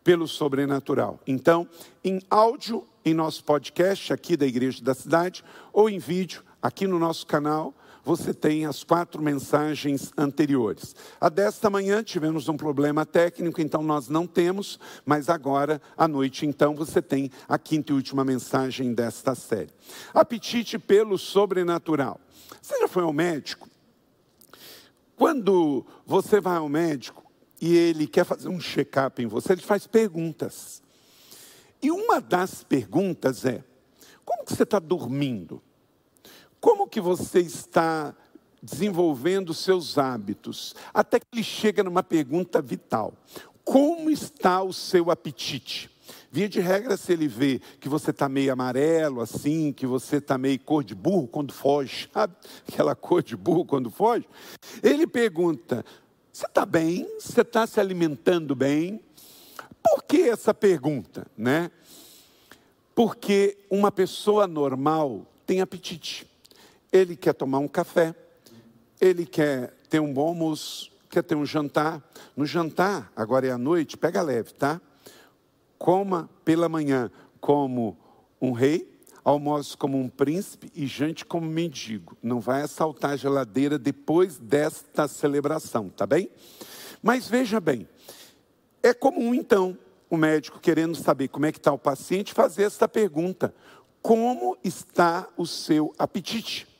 pelo 0.05 0.25
Sobrenatural. 0.25 1.19
Então, 1.27 1.67
em 2.01 2.21
áudio, 2.29 2.87
em 3.03 3.13
nosso 3.13 3.43
podcast 3.43 4.13
aqui 4.13 4.37
da 4.37 4.45
Igreja 4.45 4.81
da 4.81 4.93
Cidade, 4.93 5.43
ou 5.73 5.89
em 5.89 5.99
vídeo, 5.99 6.43
aqui 6.61 6.87
no 6.87 6.97
nosso 6.97 7.27
canal, 7.27 7.73
você 8.03 8.33
tem 8.33 8.65
as 8.65 8.83
quatro 8.83 9.21
mensagens 9.21 10.11
anteriores. 10.17 10.95
A 11.19 11.29
desta 11.29 11.69
manhã 11.69 12.03
tivemos 12.03 12.47
um 12.49 12.57
problema 12.57 13.05
técnico, 13.05 13.61
então 13.61 13.83
nós 13.83 14.09
não 14.09 14.25
temos, 14.25 14.79
mas 15.05 15.29
agora 15.29 15.81
à 15.95 16.07
noite, 16.07 16.45
então, 16.45 16.75
você 16.75 17.01
tem 17.01 17.31
a 17.47 17.57
quinta 17.57 17.91
e 17.91 17.95
última 17.95 18.23
mensagem 18.23 18.93
desta 18.93 19.35
série. 19.35 19.69
Apetite 20.13 20.79
pelo 20.79 21.17
sobrenatural. 21.17 22.19
Você 22.61 22.79
já 22.79 22.87
foi 22.87 23.03
ao 23.03 23.13
médico? 23.13 23.69
Quando 25.15 25.85
você 26.05 26.41
vai 26.41 26.57
ao 26.57 26.67
médico 26.67 27.23
e 27.61 27.75
ele 27.75 28.07
quer 28.07 28.25
fazer 28.25 28.49
um 28.49 28.59
check-up 28.59 29.21
em 29.21 29.27
você, 29.27 29.53
ele 29.53 29.61
faz 29.61 29.85
perguntas. 29.85 30.81
E 31.81 31.91
uma 31.91 32.19
das 32.19 32.63
perguntas 32.63 33.45
é: 33.45 33.63
como 34.25 34.45
que 34.45 34.53
você 34.53 34.63
está 34.63 34.79
dormindo? 34.79 35.61
Como 36.61 36.87
que 36.87 37.01
você 37.01 37.39
está 37.39 38.15
desenvolvendo 38.61 39.51
seus 39.51 39.97
hábitos? 39.97 40.75
Até 40.93 41.19
que 41.19 41.25
ele 41.33 41.43
chega 41.43 41.83
numa 41.83 42.03
pergunta 42.03 42.61
vital: 42.61 43.15
como 43.65 44.11
está 44.11 44.61
o 44.61 44.71
seu 44.71 45.09
apetite? 45.09 45.89
Via 46.31 46.47
de 46.47 46.59
regra, 46.59 46.95
se 46.95 47.11
ele 47.11 47.27
vê 47.27 47.59
que 47.79 47.89
você 47.89 48.11
está 48.11 48.29
meio 48.29 48.53
amarelo, 48.53 49.21
assim, 49.21 49.73
que 49.73 49.87
você 49.87 50.17
está 50.17 50.37
meio 50.37 50.59
cor 50.59 50.83
de 50.83 50.93
burro 50.93 51.27
quando 51.27 51.51
foge, 51.51 52.07
sabe? 52.13 52.35
Aquela 52.67 52.95
cor 52.95 53.23
de 53.23 53.35
burro 53.35 53.65
quando 53.65 53.89
foge. 53.89 54.29
Ele 54.83 55.07
pergunta: 55.07 55.83
você 56.31 56.45
está 56.45 56.63
bem? 56.63 57.07
Você 57.19 57.41
está 57.41 57.65
se 57.65 57.79
alimentando 57.79 58.55
bem? 58.55 59.01
Por 59.81 60.03
que 60.03 60.29
essa 60.29 60.53
pergunta, 60.53 61.25
né? 61.35 61.71
Porque 62.93 63.57
uma 63.67 63.91
pessoa 63.91 64.45
normal 64.45 65.25
tem 65.47 65.59
apetite. 65.59 66.30
Ele 66.91 67.15
quer 67.15 67.33
tomar 67.33 67.59
um 67.59 67.67
café, 67.67 68.13
ele 68.99 69.25
quer 69.25 69.73
ter 69.89 69.99
um 69.99 70.13
bom 70.13 70.27
almoço, 70.27 70.91
quer 71.09 71.23
ter 71.23 71.35
um 71.35 71.45
jantar. 71.45 72.01
No 72.35 72.45
jantar, 72.45 73.11
agora 73.15 73.47
é 73.47 73.51
à 73.51 73.57
noite, 73.57 73.97
pega 73.97 74.21
leve, 74.21 74.53
tá? 74.53 74.81
Coma 75.77 76.29
pela 76.43 76.69
manhã 76.69 77.11
como 77.39 77.97
um 78.41 78.51
rei, 78.51 78.91
almoço 79.23 79.77
como 79.77 79.99
um 79.99 80.09
príncipe 80.09 80.71
e 80.75 80.85
jante 80.85 81.25
como 81.25 81.47
mendigo. 81.47 82.17
Não 82.21 82.39
vai 82.39 82.61
assaltar 82.61 83.11
a 83.11 83.17
geladeira 83.17 83.77
depois 83.77 84.37
desta 84.37 85.07
celebração, 85.07 85.89
tá 85.89 86.05
bem? 86.05 86.29
Mas 87.01 87.27
veja 87.27 87.59
bem, 87.59 87.87
é 88.83 88.93
comum 88.93 89.33
então 89.33 89.77
o 90.09 90.17
médico 90.17 90.59
querendo 90.59 90.95
saber 90.95 91.29
como 91.29 91.45
é 91.45 91.51
que 91.51 91.57
está 91.57 91.71
o 91.71 91.77
paciente 91.77 92.33
fazer 92.33 92.63
esta 92.63 92.87
pergunta: 92.87 93.53
como 94.01 94.57
está 94.63 95.27
o 95.37 95.45
seu 95.45 95.93
apetite? 95.97 96.70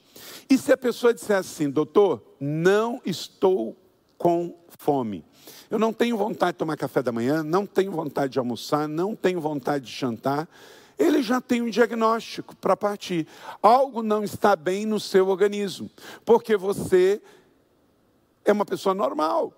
E 0.50 0.58
se 0.58 0.72
a 0.72 0.78
pessoa 0.78 1.14
disser 1.14 1.38
assim, 1.38 1.70
doutor, 1.70 2.22
não 2.40 3.02
estou 3.06 3.76
com 4.18 4.56
fome. 4.78 5.26
Eu 5.70 5.80
não 5.80 5.94
tenho 5.94 6.18
vontade 6.18 6.54
de 6.54 6.60
tomar 6.60 6.78
café 6.78 7.02
da 7.02 7.12
manhã, 7.12 7.44
não 7.44 7.66
tenho 7.66 7.92
vontade 7.92 8.34
de 8.34 8.40
almoçar, 8.40 8.88
não 8.88 9.16
tenho 9.16 9.40
vontade 9.40 9.86
de 9.86 9.92
jantar. 9.92 10.48
Ele 10.98 11.24
já 11.24 11.42
tem 11.42 11.62
um 11.62 11.70
diagnóstico 11.70 12.56
para 12.56 12.78
partir. 12.78 13.26
Algo 13.62 14.04
não 14.04 14.24
está 14.24 14.56
bem 14.56 14.86
no 14.86 15.00
seu 15.00 15.28
organismo, 15.30 15.90
porque 16.26 16.56
você 16.56 17.22
é 18.46 18.52
uma 18.52 18.66
pessoa 18.66 18.94
normal 18.94 19.54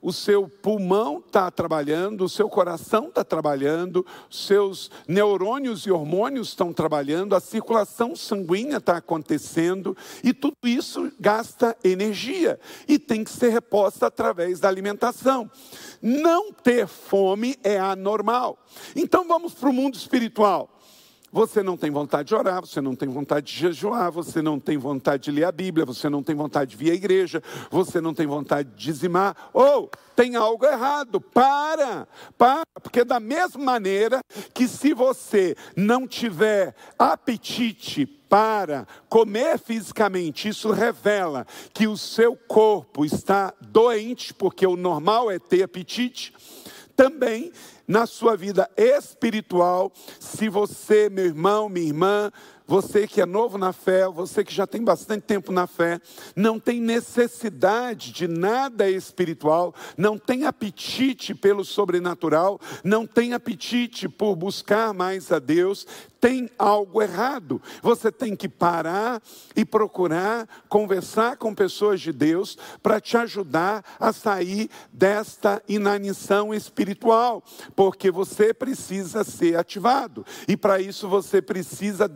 o 0.00 0.12
seu 0.12 0.48
pulmão 0.48 1.18
está 1.18 1.50
trabalhando, 1.50 2.24
o 2.24 2.28
seu 2.28 2.48
coração 2.48 3.08
está 3.08 3.24
trabalhando, 3.24 4.06
seus 4.30 4.90
neurônios 5.06 5.86
e 5.86 5.90
hormônios 5.90 6.48
estão 6.48 6.72
trabalhando, 6.72 7.34
a 7.34 7.40
circulação 7.40 8.14
sanguínea 8.14 8.78
está 8.78 8.96
acontecendo 8.96 9.96
e 10.22 10.32
tudo 10.32 10.56
isso 10.64 11.12
gasta 11.18 11.76
energia 11.82 12.58
e 12.86 12.98
tem 12.98 13.24
que 13.24 13.30
ser 13.30 13.50
reposta 13.50 14.06
através 14.06 14.60
da 14.60 14.68
alimentação. 14.68 15.50
Não 16.00 16.52
ter 16.52 16.86
fome 16.86 17.56
é 17.62 17.78
anormal. 17.78 18.58
Então 18.94 19.26
vamos 19.26 19.54
para 19.54 19.68
o 19.68 19.72
mundo 19.72 19.96
espiritual. 19.96 20.77
Você 21.30 21.62
não 21.62 21.76
tem 21.76 21.90
vontade 21.90 22.28
de 22.28 22.34
orar, 22.34 22.60
você 22.60 22.80
não 22.80 22.94
tem 22.94 23.08
vontade 23.08 23.46
de 23.46 23.52
jejuar, 23.52 24.10
você 24.10 24.40
não 24.40 24.58
tem 24.58 24.78
vontade 24.78 25.24
de 25.24 25.30
ler 25.30 25.44
a 25.44 25.52
Bíblia, 25.52 25.84
você 25.84 26.08
não 26.08 26.22
tem 26.22 26.34
vontade 26.34 26.70
de 26.70 26.76
vir 26.76 26.90
à 26.90 26.94
igreja, 26.94 27.42
você 27.70 28.00
não 28.00 28.14
tem 28.14 28.26
vontade 28.26 28.70
de 28.70 28.76
dizimar, 28.76 29.36
ou 29.52 29.90
tem 30.16 30.36
algo 30.36 30.64
errado. 30.64 31.20
Para, 31.20 32.08
para, 32.36 32.62
porque 32.82 33.04
da 33.04 33.20
mesma 33.20 33.62
maneira 33.62 34.20
que 34.54 34.66
se 34.66 34.94
você 34.94 35.54
não 35.76 36.06
tiver 36.08 36.74
apetite 36.98 38.06
para 38.06 38.86
comer 39.08 39.58
fisicamente, 39.58 40.48
isso 40.48 40.70
revela 40.70 41.46
que 41.74 41.86
o 41.86 41.96
seu 41.96 42.36
corpo 42.36 43.04
está 43.04 43.52
doente, 43.60 44.32
porque 44.32 44.66
o 44.66 44.76
normal 44.76 45.30
é 45.30 45.38
ter 45.38 45.62
apetite, 45.62 46.34
também 46.96 47.52
na 47.88 48.06
sua 48.06 48.36
vida 48.36 48.70
espiritual, 48.76 49.90
se 50.20 50.48
você, 50.50 51.08
meu 51.08 51.24
irmão, 51.24 51.70
minha 51.70 51.86
irmã, 51.86 52.30
você 52.68 53.08
que 53.08 53.22
é 53.22 53.24
novo 53.24 53.56
na 53.56 53.72
fé, 53.72 54.06
você 54.06 54.44
que 54.44 54.54
já 54.54 54.66
tem 54.66 54.84
bastante 54.84 55.22
tempo 55.22 55.50
na 55.50 55.66
fé, 55.66 55.98
não 56.36 56.60
tem 56.60 56.78
necessidade 56.82 58.12
de 58.12 58.28
nada 58.28 58.90
espiritual, 58.90 59.74
não 59.96 60.18
tem 60.18 60.44
apetite 60.44 61.34
pelo 61.34 61.64
sobrenatural, 61.64 62.60
não 62.84 63.06
tem 63.06 63.32
apetite 63.32 64.06
por 64.06 64.36
buscar 64.36 64.92
mais 64.92 65.32
a 65.32 65.38
Deus, 65.38 65.86
tem 66.20 66.50
algo 66.58 67.00
errado. 67.00 67.62
Você 67.82 68.10
tem 68.10 68.34
que 68.34 68.48
parar 68.48 69.22
e 69.56 69.64
procurar 69.64 70.48
conversar 70.68 71.36
com 71.36 71.54
pessoas 71.54 72.00
de 72.00 72.12
Deus 72.12 72.58
para 72.82 73.00
te 73.00 73.16
ajudar 73.16 73.84
a 73.98 74.12
sair 74.12 74.68
desta 74.92 75.62
inanição 75.68 76.52
espiritual, 76.52 77.42
porque 77.74 78.10
você 78.10 78.52
precisa 78.52 79.24
ser 79.24 79.56
ativado 79.56 80.26
e 80.46 80.56
para 80.56 80.80
isso 80.80 81.08
você 81.08 81.40
precisa 81.40 82.08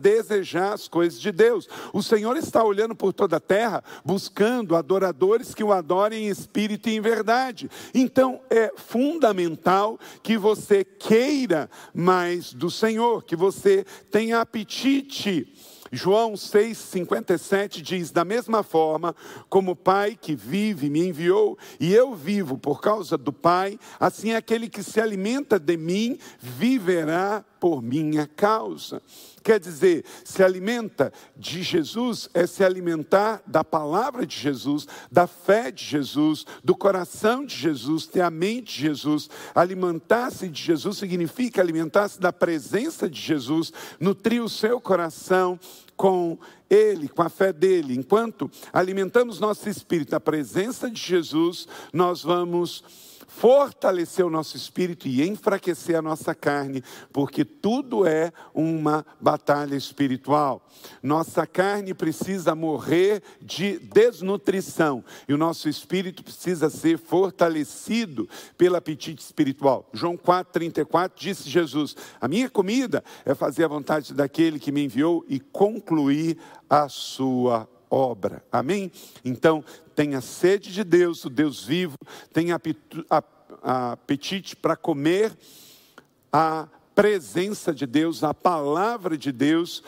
desejar 0.43 0.73
as 0.73 0.87
coisas 0.87 1.19
de 1.19 1.31
Deus. 1.31 1.67
O 1.93 2.03
Senhor 2.03 2.35
está 2.37 2.63
olhando 2.63 2.93
por 2.93 3.13
toda 3.13 3.37
a 3.37 3.39
terra, 3.39 3.83
buscando 4.03 4.75
adoradores 4.75 5.55
que 5.55 5.63
o 5.63 5.71
adorem 5.71 6.25
em 6.25 6.29
espírito 6.29 6.89
e 6.89 6.95
em 6.95 7.01
verdade. 7.01 7.69
Então 7.93 8.41
é 8.49 8.71
fundamental 8.75 9.97
que 10.21 10.37
você 10.37 10.83
queira 10.83 11.69
mais 11.93 12.53
do 12.53 12.69
Senhor, 12.69 13.23
que 13.23 13.35
você 13.35 13.85
tenha 14.11 14.41
apetite. 14.41 15.47
João 15.91 16.33
6,57 16.33 17.79
diz: 17.81 18.09
Da 18.09 18.25
mesma 18.25 18.63
forma 18.63 19.15
como 19.47 19.71
o 19.71 19.75
Pai 19.75 20.17
que 20.19 20.35
vive 20.35 20.89
me 20.89 21.07
enviou, 21.07 21.55
e 21.79 21.93
eu 21.93 22.15
vivo 22.15 22.57
por 22.57 22.81
causa 22.81 23.15
do 23.15 23.31
Pai, 23.31 23.79
assim 23.99 24.33
aquele 24.33 24.67
que 24.67 24.81
se 24.81 24.99
alimenta 24.99 25.59
de 25.59 25.77
mim 25.77 26.17
viverá 26.39 27.45
por 27.63 27.81
minha 27.81 28.27
causa. 28.27 29.01
Quer 29.41 29.57
dizer, 29.57 30.03
se 30.25 30.43
alimenta 30.43 31.13
de 31.33 31.63
Jesus 31.63 32.29
é 32.33 32.45
se 32.45 32.61
alimentar 32.61 33.41
da 33.47 33.63
palavra 33.63 34.27
de 34.27 34.37
Jesus, 34.37 34.85
da 35.09 35.27
fé 35.27 35.71
de 35.71 35.81
Jesus, 35.81 36.45
do 36.61 36.75
coração 36.75 37.45
de 37.45 37.55
Jesus, 37.55 38.05
ter 38.05 38.19
a 38.19 38.29
mente 38.29 38.73
de 38.75 38.81
Jesus. 38.81 39.29
Alimentar-se 39.55 40.49
de 40.49 40.61
Jesus 40.61 40.97
significa 40.97 41.61
alimentar-se 41.61 42.19
da 42.19 42.33
presença 42.33 43.09
de 43.09 43.21
Jesus, 43.21 43.71
nutrir 43.97 44.43
o 44.43 44.49
seu 44.49 44.81
coração 44.81 45.57
com 45.95 46.37
ele, 46.69 47.07
com 47.07 47.21
a 47.21 47.29
fé 47.29 47.53
dele. 47.53 47.95
Enquanto 47.95 48.51
alimentamos 48.73 49.39
nosso 49.39 49.69
espírito 49.69 50.11
da 50.11 50.19
presença 50.19 50.91
de 50.91 51.01
Jesus, 51.01 51.65
nós 51.93 52.23
vamos 52.23 52.83
fortalecer 53.27 54.25
o 54.25 54.29
nosso 54.29 54.57
espírito 54.57 55.07
e 55.07 55.27
enfraquecer 55.27 55.95
a 55.95 56.01
nossa 56.01 56.33
carne, 56.33 56.83
porque 57.11 57.43
tudo 57.43 58.05
é 58.05 58.31
uma 58.53 59.05
batalha 59.19 59.75
espiritual. 59.75 60.67
Nossa 61.01 61.45
carne 61.45 61.93
precisa 61.93 62.55
morrer 62.55 63.21
de 63.41 63.79
desnutrição 63.79 65.03
e 65.27 65.33
o 65.33 65.37
nosso 65.37 65.69
espírito 65.69 66.23
precisa 66.23 66.69
ser 66.69 66.97
fortalecido 66.97 68.27
pelo 68.57 68.75
apetite 68.75 69.21
espiritual. 69.21 69.89
João 69.93 70.17
4:34 70.17 71.11
disse 71.15 71.49
Jesus: 71.49 71.95
"A 72.19 72.27
minha 72.27 72.49
comida 72.49 73.03
é 73.25 73.33
fazer 73.35 73.65
a 73.65 73.67
vontade 73.67 74.13
daquele 74.13 74.59
que 74.59 74.71
me 74.71 74.85
enviou 74.85 75.25
e 75.27 75.39
concluir 75.39 76.37
a 76.69 76.89
sua 76.89 77.67
obra. 77.93 78.43
Amém? 78.51 78.91
Então, 79.23 79.63
tenha 79.95 80.19
sede 80.19 80.73
de 80.73 80.83
Deus, 80.83 81.23
o 81.25 81.29
Deus 81.29 81.63
vivo, 81.63 81.97
tenha 82.33 82.59
apetite 83.61 84.55
para 84.55 84.75
comer 84.75 85.37
a 86.31 86.67
presença 86.95 87.73
de 87.73 87.85
Deus, 87.85 88.23
a 88.23 88.33
palavra 88.33 89.15
de 89.15 89.31
Deus. 89.31 89.83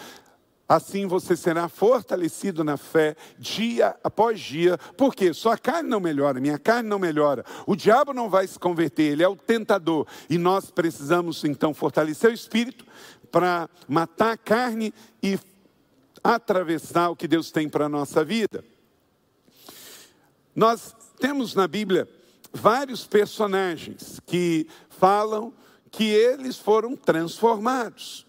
Assim 0.67 1.07
você 1.07 1.35
será 1.35 1.67
fortalecido 1.67 2.63
na 2.63 2.77
fé 2.77 3.15
dia 3.37 3.95
após 4.03 4.39
dia, 4.39 4.77
porque 4.97 5.33
sua 5.33 5.57
carne 5.57 5.89
não 5.89 5.99
melhora, 5.99 6.39
minha 6.39 6.57
carne 6.57 6.89
não 6.89 6.97
melhora, 6.97 7.45
o 7.67 7.75
diabo 7.75 8.13
não 8.13 8.31
vai 8.31 8.47
se 8.47 8.57
converter, 8.57 9.11
ele 9.11 9.21
é 9.21 9.27
o 9.27 9.35
tentador, 9.35 10.07
e 10.27 10.39
nós 10.39 10.71
precisamos 10.71 11.43
então 11.43 11.71
fortalecer 11.71 12.31
o 12.31 12.33
espírito 12.33 12.83
para 13.31 13.69
matar 13.87 14.31
a 14.31 14.37
carne 14.37 14.91
e 15.21 15.37
atravessar 16.33 17.09
o 17.09 17.15
que 17.15 17.27
Deus 17.27 17.51
tem 17.51 17.69
para 17.69 17.85
a 17.85 17.89
nossa 17.89 18.25
vida. 18.25 18.65
Nós 20.55 20.95
temos 21.19 21.53
na 21.53 21.67
Bíblia 21.67 22.09
vários 22.51 23.05
personagens 23.05 24.19
que 24.25 24.67
falam 24.89 25.53
que 25.91 26.05
eles 26.05 26.57
foram 26.57 26.95
transformados. 26.95 28.25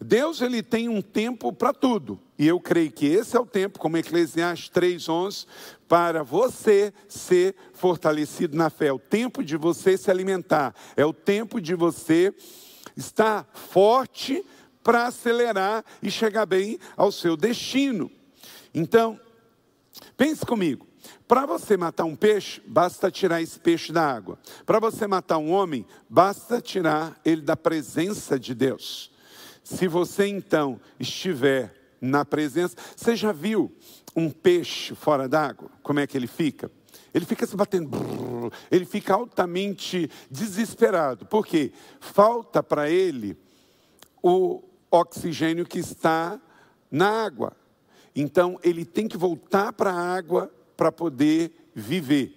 Deus 0.00 0.40
ele 0.40 0.62
tem 0.64 0.88
um 0.88 1.00
tempo 1.00 1.52
para 1.52 1.72
tudo. 1.72 2.18
E 2.36 2.46
eu 2.46 2.58
creio 2.58 2.90
que 2.90 3.06
esse 3.06 3.36
é 3.36 3.40
o 3.40 3.46
tempo, 3.46 3.78
como 3.78 3.96
Eclesiastes 3.96 4.70
3:11, 4.70 5.46
para 5.86 6.24
você 6.24 6.92
ser 7.08 7.54
fortalecido 7.72 8.56
na 8.56 8.68
fé, 8.68 8.86
é 8.88 8.92
o 8.92 8.98
tempo 8.98 9.44
de 9.44 9.56
você 9.56 9.96
se 9.96 10.10
alimentar, 10.10 10.74
é 10.96 11.04
o 11.04 11.12
tempo 11.12 11.60
de 11.60 11.74
você 11.74 12.34
estar 12.96 13.48
forte 13.52 14.44
para 14.88 15.06
acelerar 15.06 15.84
e 16.02 16.10
chegar 16.10 16.46
bem 16.46 16.78
ao 16.96 17.12
seu 17.12 17.36
destino. 17.36 18.10
Então, 18.72 19.20
pense 20.16 20.46
comigo. 20.46 20.86
Para 21.26 21.44
você 21.44 21.76
matar 21.76 22.06
um 22.06 22.16
peixe, 22.16 22.62
basta 22.66 23.10
tirar 23.10 23.42
esse 23.42 23.60
peixe 23.60 23.92
da 23.92 24.10
água. 24.10 24.38
Para 24.64 24.80
você 24.80 25.06
matar 25.06 25.36
um 25.36 25.50
homem, 25.50 25.84
basta 26.08 26.58
tirar 26.58 27.20
ele 27.22 27.42
da 27.42 27.54
presença 27.54 28.40
de 28.40 28.54
Deus. 28.54 29.10
Se 29.62 29.86
você 29.86 30.26
então 30.26 30.80
estiver 30.98 31.70
na 32.00 32.24
presença, 32.24 32.74
você 32.96 33.14
já 33.14 33.30
viu 33.30 33.70
um 34.16 34.30
peixe 34.30 34.94
fora 34.94 35.28
d'água? 35.28 35.70
Como 35.82 36.00
é 36.00 36.06
que 36.06 36.16
ele 36.16 36.26
fica? 36.26 36.70
Ele 37.12 37.26
fica 37.26 37.46
se 37.46 37.54
batendo, 37.54 37.90
ele 38.70 38.86
fica 38.86 39.12
altamente 39.12 40.10
desesperado, 40.30 41.26
porque 41.26 41.72
falta 42.00 42.62
para 42.62 42.88
ele 42.88 43.36
o 44.22 44.67
oxigênio 44.90 45.66
que 45.66 45.78
está 45.78 46.40
na 46.90 47.24
água. 47.24 47.52
Então, 48.14 48.58
ele 48.62 48.84
tem 48.84 49.06
que 49.06 49.16
voltar 49.16 49.72
para 49.72 49.92
a 49.92 50.16
água 50.16 50.52
para 50.76 50.90
poder 50.90 51.70
viver. 51.74 52.34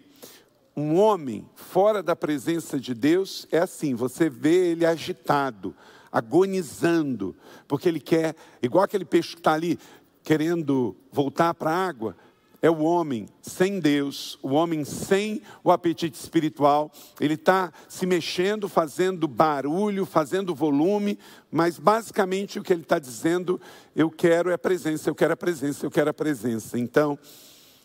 Um 0.75 0.97
homem 0.97 1.47
fora 1.55 2.01
da 2.01 2.15
presença 2.15 2.79
de 2.79 2.93
Deus 2.93 3.47
é 3.51 3.59
assim: 3.59 3.93
você 3.93 4.29
vê 4.29 4.71
ele 4.71 4.85
agitado, 4.85 5.75
agonizando, 6.11 7.35
porque 7.67 7.89
ele 7.89 7.99
quer, 7.99 8.35
igual 8.61 8.83
aquele 8.83 9.05
peixe 9.05 9.33
que 9.33 9.39
está 9.39 9.53
ali 9.53 9.77
querendo 10.23 10.95
voltar 11.11 11.53
para 11.53 11.71
a 11.71 11.87
água, 11.87 12.15
é 12.61 12.69
o 12.69 12.79
homem 12.79 13.27
sem 13.41 13.79
Deus, 13.79 14.37
o 14.41 14.49
homem 14.49 14.85
sem 14.85 15.41
o 15.63 15.71
apetite 15.71 16.17
espiritual. 16.17 16.91
Ele 17.19 17.33
está 17.33 17.73
se 17.89 18.05
mexendo, 18.05 18.69
fazendo 18.69 19.27
barulho, 19.27 20.05
fazendo 20.05 20.53
volume, 20.53 21.17
mas 21.51 21.79
basicamente 21.79 22.59
o 22.59 22.63
que 22.63 22.71
ele 22.71 22.83
está 22.83 22.99
dizendo, 22.99 23.59
eu 23.95 24.11
quero 24.11 24.51
é 24.51 24.53
a 24.53 24.59
presença, 24.59 25.09
eu 25.09 25.15
quero 25.15 25.33
a 25.33 25.37
presença, 25.37 25.85
eu 25.85 25.91
quero 25.91 26.11
a 26.11 26.13
presença. 26.13 26.77
Então, 26.77 27.17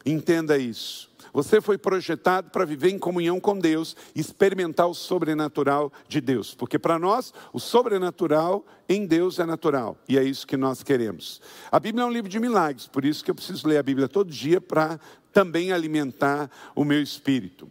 entenda 0.05 0.59
isso. 0.59 1.11
Você 1.37 1.61
foi 1.61 1.77
projetado 1.77 2.49
para 2.49 2.65
viver 2.65 2.89
em 2.89 2.99
comunhão 2.99 3.39
com 3.39 3.59
Deus, 3.59 3.95
experimentar 4.15 4.89
o 4.89 4.95
sobrenatural 4.95 5.93
de 6.09 6.19
Deus, 6.19 6.55
porque 6.55 6.79
para 6.79 6.99
nós 6.99 7.31
o 7.53 7.61
sobrenatural 7.61 8.65
em 8.89 9.05
Deus 9.05 9.39
é 9.39 9.45
natural 9.45 9.99
e 10.09 10.17
é 10.17 10.25
isso 10.25 10.47
que 10.47 10.57
nós 10.57 10.83
queremos. 10.83 11.43
A 11.71 11.79
Bíblia 11.79 12.05
é 12.05 12.07
um 12.07 12.11
livro 12.11 12.31
de 12.31 12.41
milagres, 12.41 12.87
por 12.87 13.05
isso 13.05 13.23
que 13.23 13.31
eu 13.31 13.35
preciso 13.35 13.69
ler 13.69 13.77
a 13.77 13.83
Bíblia 13.83 14.09
todo 14.09 14.31
dia 14.31 14.63
para 14.63 14.99
também 15.31 15.73
alimentar 15.73 16.51
o 16.75 16.87
meu 16.87 17.03
espírito. 17.03 17.71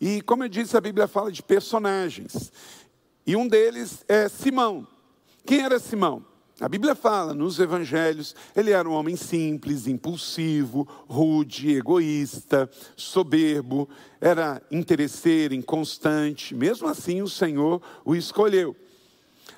E 0.00 0.22
como 0.22 0.42
eu 0.44 0.48
disse, 0.48 0.74
a 0.74 0.80
Bíblia 0.80 1.06
fala 1.06 1.30
de 1.30 1.42
personagens, 1.42 2.50
e 3.26 3.36
um 3.36 3.46
deles 3.46 4.02
é 4.08 4.30
Simão. 4.30 4.86
Quem 5.44 5.60
era 5.60 5.78
Simão? 5.78 6.24
A 6.60 6.68
Bíblia 6.68 6.94
fala 6.94 7.34
nos 7.34 7.58
evangelhos, 7.58 8.34
ele 8.54 8.70
era 8.70 8.88
um 8.88 8.92
homem 8.92 9.16
simples, 9.16 9.88
impulsivo, 9.88 10.86
rude, 11.08 11.76
egoísta, 11.76 12.70
soberbo, 12.96 13.88
era 14.20 14.62
interesseiro, 14.70 15.52
inconstante. 15.52 16.54
Mesmo 16.54 16.86
assim, 16.86 17.22
o 17.22 17.28
Senhor 17.28 17.82
o 18.04 18.14
escolheu. 18.14 18.76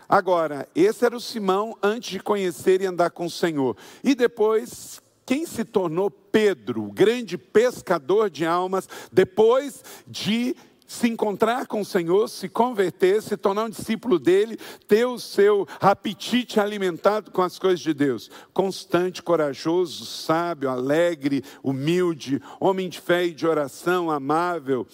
Agora, 0.08 0.66
esse 0.74 1.04
era 1.04 1.14
o 1.14 1.20
Simão 1.20 1.76
antes 1.82 2.10
de 2.10 2.20
conhecer 2.20 2.80
e 2.80 2.86
andar 2.86 3.10
com 3.10 3.26
o 3.26 3.30
Senhor. 3.30 3.76
E 4.02 4.14
depois, 4.14 5.02
quem 5.26 5.44
se 5.44 5.64
tornou 5.64 6.10
Pedro, 6.10 6.84
o 6.84 6.92
grande 6.92 7.36
pescador 7.36 8.30
de 8.30 8.46
almas, 8.46 8.88
depois 9.12 9.84
de 10.06 10.56
se 10.86 11.08
encontrar 11.08 11.66
com 11.66 11.80
o 11.80 11.84
Senhor, 11.84 12.28
se 12.28 12.48
converter, 12.48 13.22
se 13.22 13.36
tornar 13.36 13.64
um 13.64 13.70
discípulo 13.70 14.18
dele, 14.18 14.56
ter 14.86 15.04
o 15.04 15.18
seu 15.18 15.66
apetite 15.80 16.60
alimentado 16.60 17.30
com 17.30 17.42
as 17.42 17.58
coisas 17.58 17.80
de 17.80 17.92
Deus. 17.92 18.30
Constante, 18.52 19.22
corajoso, 19.22 20.06
sábio, 20.06 20.70
alegre, 20.70 21.42
humilde, 21.62 22.40
homem 22.60 22.88
de 22.88 23.00
fé 23.00 23.26
e 23.26 23.34
de 23.34 23.46
oração, 23.46 24.10
amável, 24.10 24.86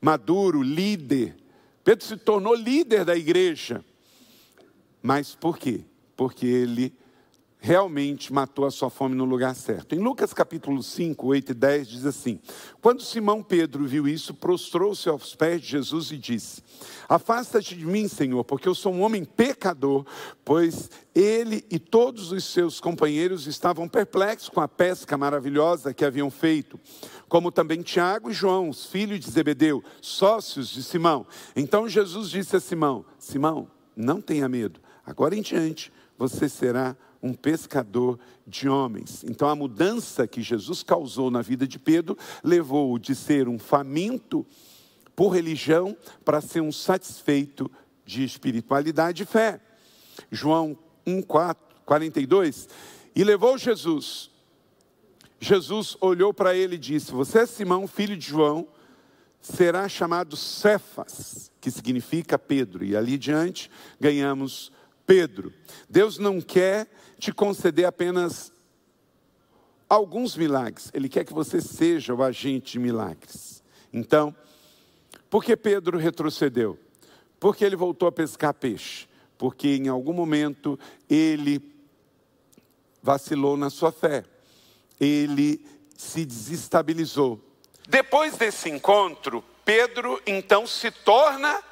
maduro, 0.00 0.62
líder, 0.62 1.36
Pedro 1.84 2.06
se 2.06 2.16
tornou 2.16 2.54
líder 2.54 3.04
da 3.04 3.14
igreja. 3.14 3.84
Mas 5.02 5.34
por 5.34 5.58
quê? 5.58 5.82
Porque 6.16 6.46
ele 6.46 6.94
realmente 7.64 8.30
matou 8.30 8.66
a 8.66 8.70
sua 8.70 8.90
fome 8.90 9.14
no 9.14 9.24
lugar 9.24 9.54
certo. 9.54 9.94
Em 9.94 9.98
Lucas 9.98 10.34
capítulo 10.34 10.82
5, 10.82 11.26
8 11.26 11.52
e 11.52 11.54
10 11.54 11.88
diz 11.88 12.04
assim: 12.04 12.38
Quando 12.82 13.00
Simão 13.00 13.42
Pedro 13.42 13.86
viu 13.86 14.06
isso, 14.06 14.34
prostrou-se 14.34 15.08
aos 15.08 15.34
pés 15.34 15.62
de 15.62 15.68
Jesus 15.68 16.10
e 16.10 16.18
disse: 16.18 16.62
Afasta-te 17.08 17.74
de 17.74 17.86
mim, 17.86 18.06
Senhor, 18.06 18.44
porque 18.44 18.68
eu 18.68 18.74
sou 18.74 18.92
um 18.92 19.00
homem 19.00 19.24
pecador, 19.24 20.04
pois 20.44 20.90
ele 21.14 21.64
e 21.70 21.78
todos 21.78 22.32
os 22.32 22.44
seus 22.44 22.80
companheiros 22.80 23.46
estavam 23.46 23.88
perplexos 23.88 24.50
com 24.50 24.60
a 24.60 24.68
pesca 24.68 25.16
maravilhosa 25.16 25.94
que 25.94 26.04
haviam 26.04 26.30
feito, 26.30 26.78
como 27.30 27.50
também 27.50 27.80
Tiago 27.80 28.30
e 28.30 28.34
João, 28.34 28.68
os 28.68 28.84
filhos 28.84 29.20
de 29.20 29.30
Zebedeu, 29.30 29.82
sócios 30.02 30.68
de 30.68 30.82
Simão. 30.82 31.26
Então 31.56 31.88
Jesus 31.88 32.28
disse 32.28 32.56
a 32.56 32.60
Simão: 32.60 33.06
Simão, 33.18 33.70
não 33.96 34.20
tenha 34.20 34.50
medo, 34.50 34.80
agora 35.06 35.34
em 35.34 35.40
diante 35.40 35.90
você 36.18 36.46
será 36.46 36.94
um 37.24 37.32
pescador 37.32 38.18
de 38.46 38.68
homens. 38.68 39.24
Então 39.24 39.48
a 39.48 39.56
mudança 39.56 40.26
que 40.26 40.42
Jesus 40.42 40.82
causou 40.82 41.30
na 41.30 41.40
vida 41.40 41.66
de 41.66 41.78
Pedro 41.78 42.18
levou-o 42.42 42.98
de 42.98 43.14
ser 43.14 43.48
um 43.48 43.58
faminto 43.58 44.46
por 45.16 45.30
religião 45.30 45.96
para 46.22 46.42
ser 46.42 46.60
um 46.60 46.70
satisfeito 46.70 47.70
de 48.04 48.22
espiritualidade 48.22 49.22
e 49.22 49.26
fé. 49.26 49.58
João 50.30 50.76
1, 51.06 51.22
4, 51.22 51.76
42. 51.86 52.68
E 53.16 53.24
levou 53.24 53.56
Jesus. 53.56 54.30
Jesus 55.40 55.96
olhou 56.02 56.34
para 56.34 56.54
ele 56.54 56.74
e 56.74 56.78
disse: 56.78 57.10
Você 57.10 57.38
é 57.38 57.46
Simão, 57.46 57.86
filho 57.88 58.18
de 58.18 58.26
João, 58.26 58.68
será 59.40 59.88
chamado 59.88 60.36
Cefas, 60.36 61.50
que 61.58 61.70
significa 61.70 62.38
Pedro. 62.38 62.84
E 62.84 62.94
ali 62.94 63.16
diante 63.16 63.70
ganhamos 63.98 64.70
Pedro. 65.06 65.52
Deus 65.88 66.18
não 66.18 66.40
quer 66.40 66.88
te 67.18 67.32
conceder 67.32 67.86
apenas 67.86 68.52
alguns 69.88 70.36
milagres, 70.36 70.90
Ele 70.92 71.08
quer 71.08 71.24
que 71.24 71.32
você 71.32 71.60
seja 71.60 72.14
o 72.14 72.22
agente 72.22 72.72
de 72.72 72.78
milagres. 72.78 73.62
Então, 73.92 74.34
por 75.30 75.44
que 75.44 75.56
Pedro 75.56 75.98
retrocedeu? 75.98 76.78
Porque 77.38 77.64
ele 77.64 77.76
voltou 77.76 78.08
a 78.08 78.12
pescar 78.12 78.54
peixe. 78.54 79.08
Porque 79.36 79.76
em 79.76 79.88
algum 79.88 80.12
momento 80.12 80.78
ele 81.10 81.60
vacilou 83.02 83.56
na 83.56 83.68
sua 83.68 83.92
fé. 83.92 84.24
Ele 84.98 85.60
se 85.96 86.24
desestabilizou. 86.24 87.40
Depois 87.88 88.36
desse 88.36 88.70
encontro, 88.70 89.44
Pedro 89.64 90.20
então 90.26 90.66
se 90.66 90.90
torna 90.90 91.62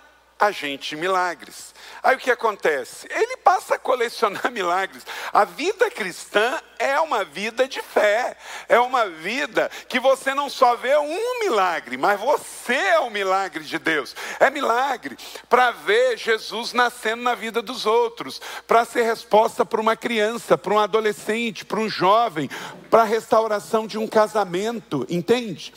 agente 0.42 0.96
milagres. 0.96 1.72
Aí 2.02 2.16
o 2.16 2.18
que 2.18 2.30
acontece? 2.30 3.06
Ele 3.08 3.36
passa 3.36 3.76
a 3.76 3.78
colecionar 3.78 4.50
milagres. 4.50 5.06
A 5.32 5.44
vida 5.44 5.88
cristã 5.88 6.60
é 6.78 6.98
uma 6.98 7.24
vida 7.24 7.68
de 7.68 7.80
fé, 7.80 8.36
é 8.68 8.80
uma 8.80 9.08
vida 9.08 9.70
que 9.88 10.00
você 10.00 10.34
não 10.34 10.50
só 10.50 10.74
vê 10.74 10.96
um 10.96 11.40
milagre, 11.40 11.96
mas 11.96 12.18
você 12.18 12.74
é 12.74 12.98
o 12.98 13.08
milagre 13.08 13.62
de 13.62 13.78
Deus. 13.78 14.16
É 14.40 14.50
milagre 14.50 15.16
para 15.48 15.70
ver 15.70 16.18
Jesus 16.18 16.72
nascendo 16.72 17.22
na 17.22 17.36
vida 17.36 17.62
dos 17.62 17.86
outros, 17.86 18.40
para 18.66 18.84
ser 18.84 19.02
resposta 19.02 19.64
para 19.64 19.80
uma 19.80 19.94
criança, 19.94 20.58
para 20.58 20.74
um 20.74 20.80
adolescente, 20.80 21.64
para 21.64 21.78
um 21.78 21.88
jovem, 21.88 22.50
para 22.90 23.02
a 23.02 23.06
restauração 23.06 23.86
de 23.86 23.96
um 23.96 24.08
casamento, 24.08 25.06
entende? 25.08 25.72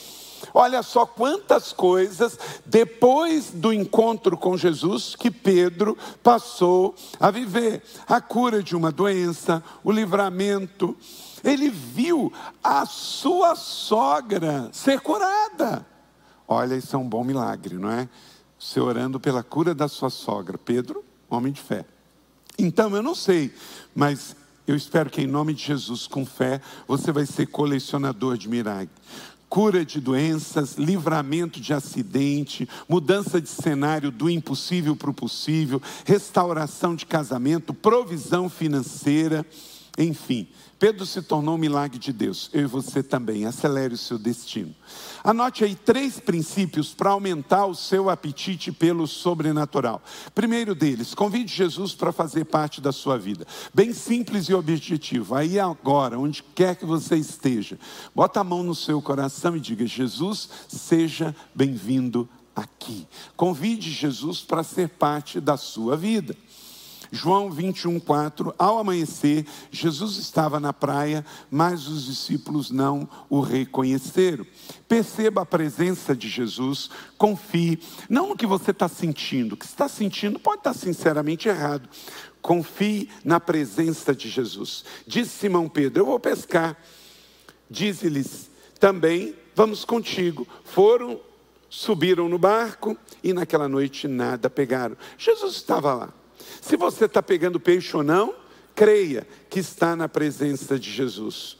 Olha 0.58 0.82
só 0.82 1.06
quantas 1.06 1.74
coisas, 1.74 2.40
depois 2.66 3.52
do 3.52 3.74
encontro 3.74 4.38
com 4.38 4.56
Jesus, 4.56 5.14
que 5.14 5.30
Pedro 5.30 5.98
passou 6.24 6.96
a 7.20 7.30
viver: 7.30 7.84
a 8.08 8.22
cura 8.22 8.64
de 8.64 8.74
uma 8.74 8.90
doença, 8.90 9.62
o 9.84 9.92
livramento. 9.92 10.96
Ele 11.44 11.70
viu 11.70 12.32
a 12.64 12.86
sua 12.86 13.54
sogra 13.56 14.70
ser 14.72 15.02
curada. 15.02 15.86
Olha, 16.48 16.76
isso 16.76 16.96
é 16.96 17.00
um 17.00 17.08
bom 17.08 17.26
milagre, 17.26 17.76
não 17.76 17.92
é? 17.92 18.08
Você 18.58 18.80
orando 18.80 19.20
pela 19.20 19.44
cura 19.44 19.76
da 19.76 19.90
sua 19.90 20.10
sogra. 20.10 20.58
Pedro, 20.58 21.04
homem 21.30 21.52
de 21.52 21.60
fé. 21.60 21.84
Então, 22.58 22.96
eu 22.96 23.04
não 23.04 23.14
sei, 23.14 23.54
mas 23.94 24.38
eu 24.66 24.76
espero 24.76 25.10
que 25.10 25.22
em 25.22 25.28
nome 25.28 25.54
de 25.54 25.64
Jesus, 25.64 26.08
com 26.08 26.26
fé, 26.26 26.62
você 26.88 27.12
vai 27.12 27.26
ser 27.26 27.46
colecionador 27.48 28.38
de 28.38 28.48
milagres 28.48 28.90
cura 29.50 29.86
de 29.86 30.00
doenças, 30.00 30.76
livramento 30.76 31.60
de 31.60 31.74
acidente, 31.74 32.68
mudança 32.88 33.40
de 33.40 33.50
cenário 33.50 34.12
do 34.12 34.30
impossível 34.30 34.96
para 34.96 35.10
o 35.10 35.14
possível, 35.14 35.82
restauração 36.04 36.96
de 36.96 37.06
casamento, 37.06 37.74
provisão 37.74 38.50
financeira, 38.50 39.46
enfim. 39.98 40.48
Pedro 40.78 41.06
se 41.06 41.22
tornou 41.22 41.56
um 41.56 41.58
milagre 41.58 41.98
de 41.98 42.12
Deus. 42.12 42.50
Eu 42.54 42.64
e 42.64 42.66
você 42.66 43.02
também. 43.02 43.46
Acelere 43.46 43.94
o 43.94 43.98
seu 43.98 44.18
destino. 44.18 44.76
Anote 45.24 45.64
aí 45.64 45.74
três 45.74 46.20
princípios 46.20 46.94
para 46.94 47.12
aumentar 47.12 47.66
o 47.66 47.74
seu 47.74 48.10
apetite 48.10 48.72
pelo 48.72 49.08
sobrenatural. 49.08 50.04
Primeiro 50.34 50.76
deles, 50.76 51.14
convide 51.14 51.54
Jesus 51.54 51.94
para 51.94 52.12
fazer 52.12 52.46
parte 52.46 52.82
da 52.82 52.92
sua 52.92 53.18
vida. 53.18 53.48
Bem 53.74 53.94
simples 53.94 54.50
e 54.50 54.54
objetivo. 54.54 55.34
Aí 55.34 55.60
agora, 55.60 56.20
onde 56.20 56.44
quer 56.44 56.76
que 56.76 56.86
você 56.86 57.16
esteja, 57.16 57.80
bota 58.14 58.42
a 58.42 58.44
mão 58.44 58.62
no 58.62 58.76
seu 58.76 59.02
coração 59.02 59.56
e 59.56 59.62
diga: 59.62 59.88
Jesus, 59.88 60.50
seja 60.68 61.34
bem-vindo 61.56 62.28
aqui. 62.56 63.06
Convide 63.36 63.92
Jesus 63.92 64.42
para 64.42 64.64
ser 64.64 64.90
parte 64.90 65.42
da 65.42 65.58
sua 65.58 65.98
vida. 65.98 66.36
João 67.12 67.50
21, 67.52 68.00
4. 68.00 68.54
Ao 68.58 68.78
amanhecer, 68.78 69.46
Jesus 69.72 70.18
estava 70.18 70.60
na 70.60 70.74
praia, 70.74 71.26
mas 71.50 71.88
os 71.88 72.06
discípulos 72.06 72.72
não 72.72 73.08
o 73.30 73.40
reconheceram. 73.40 74.46
Perceba 74.88 75.42
a 75.42 75.46
presença 75.46 76.16
de 76.16 76.30
Jesus, 76.30 76.90
confie, 77.18 77.80
não 78.10 78.30
no 78.30 78.38
que 78.38 78.46
você 78.46 78.72
está 78.72 78.88
sentindo, 78.88 79.54
o 79.54 79.58
que 79.58 79.66
está 79.66 79.88
sentindo 79.88 80.40
pode 80.40 80.60
estar 80.60 80.74
sinceramente 80.74 81.48
errado. 81.48 81.90
Confie 82.42 83.10
na 83.24 83.40
presença 83.40 84.14
de 84.14 84.30
Jesus. 84.30 84.86
Disse 85.08 85.32
Simão 85.32 85.68
Pedro: 85.68 86.02
Eu 86.02 86.06
vou 86.06 86.20
pescar. 86.20 86.78
Diz-lhes 87.68 88.52
também: 88.80 89.36
Vamos 89.56 89.84
contigo. 89.84 90.48
Foram, 90.64 91.20
subiram 91.70 92.30
no 92.30 92.38
barco 92.38 92.96
e 93.24 93.34
naquela 93.34 93.68
noite 93.68 94.08
nada 94.08 94.48
pegaram. 94.48 94.96
Jesus 95.18 95.56
estava 95.56 95.94
lá. 95.94 96.14
Se 96.62 96.78
você 96.78 97.06
está 97.06 97.22
pegando 97.22 97.60
peixe 97.60 97.96
ou 97.96 98.04
não, 98.04 98.36
creia 98.74 99.28
que 99.50 99.60
está 99.60 99.96
na 99.96 100.10
presença 100.10 100.78
de 100.78 100.92
Jesus. 100.92 101.58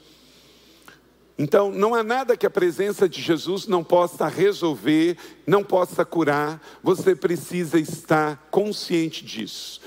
Então, 1.38 1.70
não 1.70 1.94
há 1.94 2.02
nada 2.02 2.36
que 2.36 2.46
a 2.46 2.50
presença 2.50 3.08
de 3.08 3.20
Jesus 3.20 3.66
não 3.66 3.84
possa 3.84 4.26
resolver, 4.26 5.18
não 5.46 5.62
possa 5.62 6.04
curar, 6.04 6.62
você 6.82 7.14
precisa 7.14 7.78
estar 7.78 8.48
consciente 8.50 9.24
disso. 9.24 9.80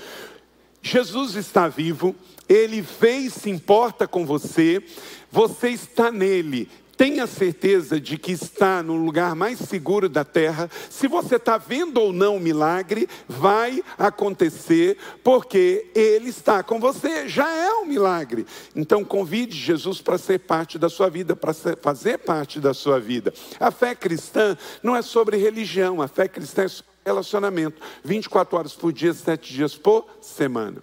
Jesus 0.80 1.34
está 1.34 1.66
vivo, 1.66 2.14
ele 2.48 2.82
fez, 2.82 3.34
se 3.34 3.50
importa 3.50 4.06
com 4.06 4.24
você, 4.24 4.82
você 5.30 5.70
está 5.70 6.12
nele, 6.12 6.68
Tenha 7.00 7.26
certeza 7.26 7.98
de 7.98 8.18
que 8.18 8.32
está 8.32 8.82
no 8.82 8.94
lugar 8.94 9.34
mais 9.34 9.58
seguro 9.58 10.06
da 10.06 10.22
terra. 10.22 10.70
Se 10.90 11.08
você 11.08 11.36
está 11.36 11.56
vendo 11.56 11.98
ou 11.98 12.12
não 12.12 12.36
o 12.36 12.40
milagre, 12.40 13.08
vai 13.26 13.82
acontecer, 13.96 14.98
porque 15.24 15.90
Ele 15.94 16.28
está 16.28 16.62
com 16.62 16.78
você. 16.78 17.26
Já 17.26 17.50
é 17.50 17.72
um 17.72 17.86
milagre. 17.86 18.44
Então, 18.76 19.02
convide 19.02 19.56
Jesus 19.56 20.02
para 20.02 20.18
ser 20.18 20.40
parte 20.40 20.78
da 20.78 20.90
sua 20.90 21.08
vida, 21.08 21.34
para 21.34 21.54
fazer 21.54 22.18
parte 22.18 22.60
da 22.60 22.74
sua 22.74 23.00
vida. 23.00 23.32
A 23.58 23.70
fé 23.70 23.94
cristã 23.94 24.54
não 24.82 24.94
é 24.94 25.00
sobre 25.00 25.38
religião, 25.38 26.02
a 26.02 26.06
fé 26.06 26.28
cristã 26.28 26.64
é 26.64 26.68
sobre 26.68 26.92
relacionamento. 27.02 27.80
24 28.04 28.58
horas 28.58 28.74
por 28.74 28.92
dia, 28.92 29.14
7 29.14 29.54
dias 29.54 29.74
por 29.74 30.04
semana. 30.20 30.82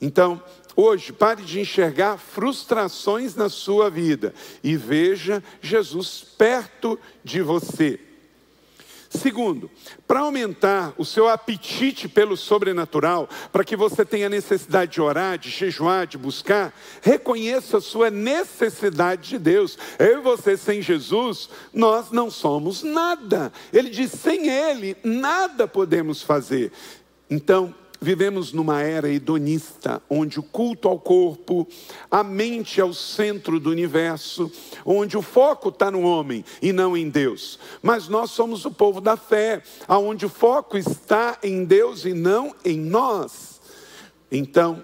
Então, 0.00 0.40
Hoje, 0.76 1.12
pare 1.12 1.42
de 1.42 1.60
enxergar 1.60 2.18
frustrações 2.18 3.34
na 3.34 3.48
sua 3.48 3.88
vida 3.88 4.34
e 4.62 4.76
veja 4.76 5.42
Jesus 5.60 6.24
perto 6.36 6.98
de 7.22 7.40
você. 7.40 8.00
Segundo, 9.08 9.70
para 10.08 10.20
aumentar 10.20 10.92
o 10.98 11.04
seu 11.04 11.28
apetite 11.28 12.08
pelo 12.08 12.36
sobrenatural, 12.36 13.28
para 13.52 13.62
que 13.62 13.76
você 13.76 14.04
tenha 14.04 14.28
necessidade 14.28 14.90
de 14.90 15.00
orar, 15.00 15.38
de 15.38 15.50
jejuar, 15.50 16.04
de 16.04 16.18
buscar, 16.18 16.76
reconheça 17.00 17.78
a 17.78 17.80
sua 17.80 18.10
necessidade 18.10 19.28
de 19.30 19.38
Deus. 19.38 19.78
Eu 20.00 20.18
e 20.18 20.22
você 20.22 20.56
sem 20.56 20.82
Jesus, 20.82 21.48
nós 21.72 22.10
não 22.10 22.28
somos 22.28 22.82
nada. 22.82 23.52
Ele 23.72 23.88
diz: 23.88 24.10
sem 24.10 24.48
Ele, 24.48 24.96
nada 25.04 25.68
podemos 25.68 26.20
fazer. 26.20 26.72
Então, 27.30 27.72
vivemos 28.04 28.52
numa 28.52 28.82
era 28.82 29.08
hedonista, 29.08 30.00
onde 30.08 30.38
o 30.38 30.42
culto 30.42 30.88
ao 30.88 30.98
corpo, 30.98 31.66
a 32.10 32.22
mente 32.22 32.80
é 32.80 32.84
o 32.84 32.94
centro 32.94 33.58
do 33.58 33.70
universo, 33.70 34.52
onde 34.84 35.16
o 35.16 35.22
foco 35.22 35.70
está 35.70 35.90
no 35.90 36.02
homem 36.02 36.44
e 36.60 36.72
não 36.72 36.96
em 36.96 37.08
Deus. 37.08 37.58
Mas 37.82 38.06
nós 38.06 38.30
somos 38.30 38.64
o 38.64 38.70
povo 38.70 39.00
da 39.00 39.16
fé, 39.16 39.62
aonde 39.88 40.26
o 40.26 40.28
foco 40.28 40.76
está 40.76 41.38
em 41.42 41.64
Deus 41.64 42.04
e 42.04 42.12
não 42.12 42.54
em 42.64 42.78
nós. 42.78 43.60
Então, 44.30 44.82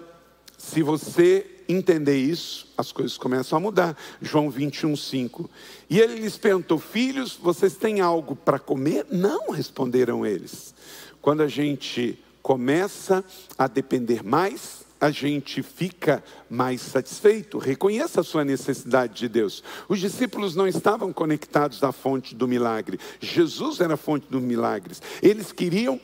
se 0.57 0.81
você 0.81 1.45
entender 1.69 2.17
isso, 2.17 2.67
as 2.77 2.91
coisas 2.91 3.17
começam 3.17 3.57
a 3.57 3.59
mudar. 3.59 3.97
João 4.21 4.49
21, 4.49 4.95
5. 4.95 5.49
E 5.89 5.99
ele 5.99 6.15
lhes 6.15 6.37
perguntou: 6.37 6.79
Filhos, 6.79 7.37
vocês 7.41 7.75
têm 7.75 8.01
algo 8.01 8.35
para 8.35 8.59
comer? 8.59 9.05
Não, 9.09 9.51
responderam 9.51 10.25
eles. 10.25 10.73
Quando 11.21 11.41
a 11.41 11.47
gente 11.47 12.19
começa 12.41 13.23
a 13.57 13.67
depender 13.67 14.23
mais, 14.23 14.85
a 15.01 15.09
gente 15.09 15.63
fica 15.63 16.23
mais 16.47 16.79
satisfeito. 16.79 17.57
Reconheça 17.57 18.21
a 18.21 18.23
sua 18.23 18.45
necessidade 18.45 19.15
de 19.15 19.27
Deus. 19.27 19.63
Os 19.89 19.99
discípulos 19.99 20.55
não 20.55 20.67
estavam 20.67 21.11
conectados 21.11 21.83
à 21.83 21.91
fonte 21.91 22.35
do 22.35 22.47
milagre. 22.47 22.99
Jesus 23.19 23.79
era 23.79 23.95
a 23.95 23.97
fonte 23.97 24.27
dos 24.29 24.41
milagres. 24.41 25.01
Eles 25.23 25.51
queriam 25.51 25.99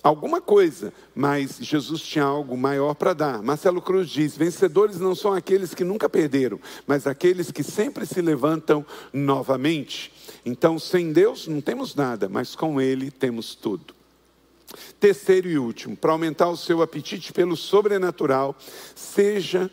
alguma 0.00 0.40
coisa, 0.40 0.92
mas 1.12 1.58
Jesus 1.60 2.00
tinha 2.02 2.24
algo 2.24 2.56
maior 2.56 2.94
para 2.94 3.12
dar. 3.12 3.42
Marcelo 3.42 3.82
Cruz 3.82 4.08
diz: 4.08 4.36
vencedores 4.36 5.00
não 5.00 5.16
são 5.16 5.32
aqueles 5.32 5.74
que 5.74 5.82
nunca 5.82 6.08
perderam, 6.08 6.60
mas 6.86 7.04
aqueles 7.08 7.50
que 7.50 7.64
sempre 7.64 8.06
se 8.06 8.22
levantam 8.22 8.86
novamente. 9.12 10.12
Então, 10.44 10.78
sem 10.78 11.12
Deus 11.12 11.48
não 11.48 11.60
temos 11.60 11.96
nada, 11.96 12.28
mas 12.28 12.54
com 12.54 12.80
Ele 12.80 13.10
temos 13.10 13.56
tudo. 13.56 13.95
Terceiro 14.98 15.48
e 15.48 15.58
último, 15.58 15.96
para 15.96 16.12
aumentar 16.12 16.48
o 16.48 16.56
seu 16.56 16.82
apetite 16.82 17.32
pelo 17.32 17.56
sobrenatural, 17.56 18.56
seja 18.94 19.70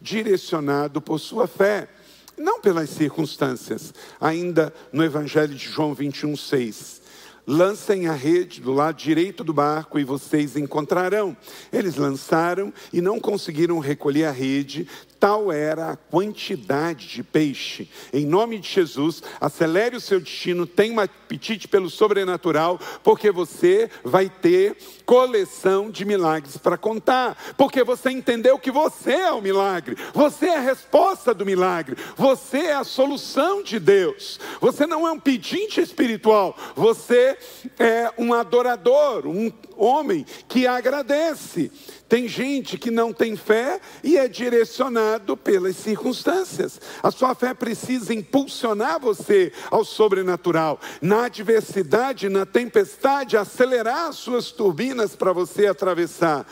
direcionado 0.00 1.00
por 1.00 1.18
sua 1.18 1.46
fé, 1.46 1.88
não 2.36 2.60
pelas 2.60 2.90
circunstâncias. 2.90 3.94
Ainda 4.20 4.72
no 4.92 5.04
Evangelho 5.04 5.54
de 5.54 5.64
João 5.68 5.94
21, 5.94 6.36
6. 6.36 7.06
Lancem 7.48 8.08
a 8.08 8.12
rede 8.12 8.60
do 8.60 8.72
lado 8.72 8.96
direito 8.96 9.44
do 9.44 9.52
barco 9.52 10.00
e 10.00 10.04
vocês 10.04 10.56
encontrarão. 10.56 11.36
Eles 11.72 11.94
lançaram 11.94 12.74
e 12.92 13.00
não 13.00 13.20
conseguiram 13.20 13.78
recolher 13.78 14.24
a 14.24 14.32
rede, 14.32 14.88
tal 15.26 15.50
era 15.50 15.90
a 15.90 15.96
quantidade 15.96 17.08
de 17.08 17.20
peixe. 17.20 17.90
Em 18.12 18.24
nome 18.24 18.60
de 18.60 18.68
Jesus, 18.68 19.20
acelere 19.40 19.96
o 19.96 20.00
seu 20.00 20.20
destino, 20.20 20.68
tenha 20.68 20.94
um 20.94 21.00
apetite 21.00 21.66
pelo 21.66 21.90
sobrenatural, 21.90 22.78
porque 23.02 23.32
você 23.32 23.90
vai 24.04 24.30
ter 24.30 24.76
coleção 25.04 25.90
de 25.90 26.04
milagres 26.04 26.56
para 26.56 26.78
contar. 26.78 27.36
Porque 27.56 27.82
você 27.82 28.10
entendeu 28.10 28.56
que 28.56 28.70
você 28.70 29.14
é 29.14 29.32
o 29.32 29.42
milagre, 29.42 29.96
você 30.14 30.46
é 30.46 30.58
a 30.58 30.60
resposta 30.60 31.34
do 31.34 31.44
milagre, 31.44 31.96
você 32.16 32.58
é 32.58 32.74
a 32.74 32.84
solução 32.84 33.64
de 33.64 33.80
Deus. 33.80 34.38
Você 34.60 34.86
não 34.86 35.08
é 35.08 35.10
um 35.10 35.18
pedinte 35.18 35.80
espiritual, 35.80 36.56
você 36.76 37.36
é 37.80 38.12
um 38.16 38.32
adorador, 38.32 39.26
um 39.26 39.52
homem 39.76 40.24
que 40.46 40.68
agradece. 40.68 41.72
Tem 42.08 42.28
gente 42.28 42.78
que 42.78 42.90
não 42.90 43.12
tem 43.12 43.34
fé 43.34 43.80
e 44.02 44.16
é 44.16 44.28
direcionado 44.28 45.36
pelas 45.36 45.76
circunstâncias. 45.76 46.80
A 47.02 47.10
sua 47.10 47.34
fé 47.34 47.52
precisa 47.52 48.14
impulsionar 48.14 49.00
você 49.00 49.52
ao 49.70 49.84
sobrenatural. 49.84 50.80
Na 51.02 51.24
adversidade, 51.24 52.28
na 52.28 52.46
tempestade, 52.46 53.36
acelerar 53.36 54.08
as 54.08 54.16
suas 54.16 54.52
turbinas 54.52 55.16
para 55.16 55.32
você 55.32 55.66
atravessar. 55.66 56.46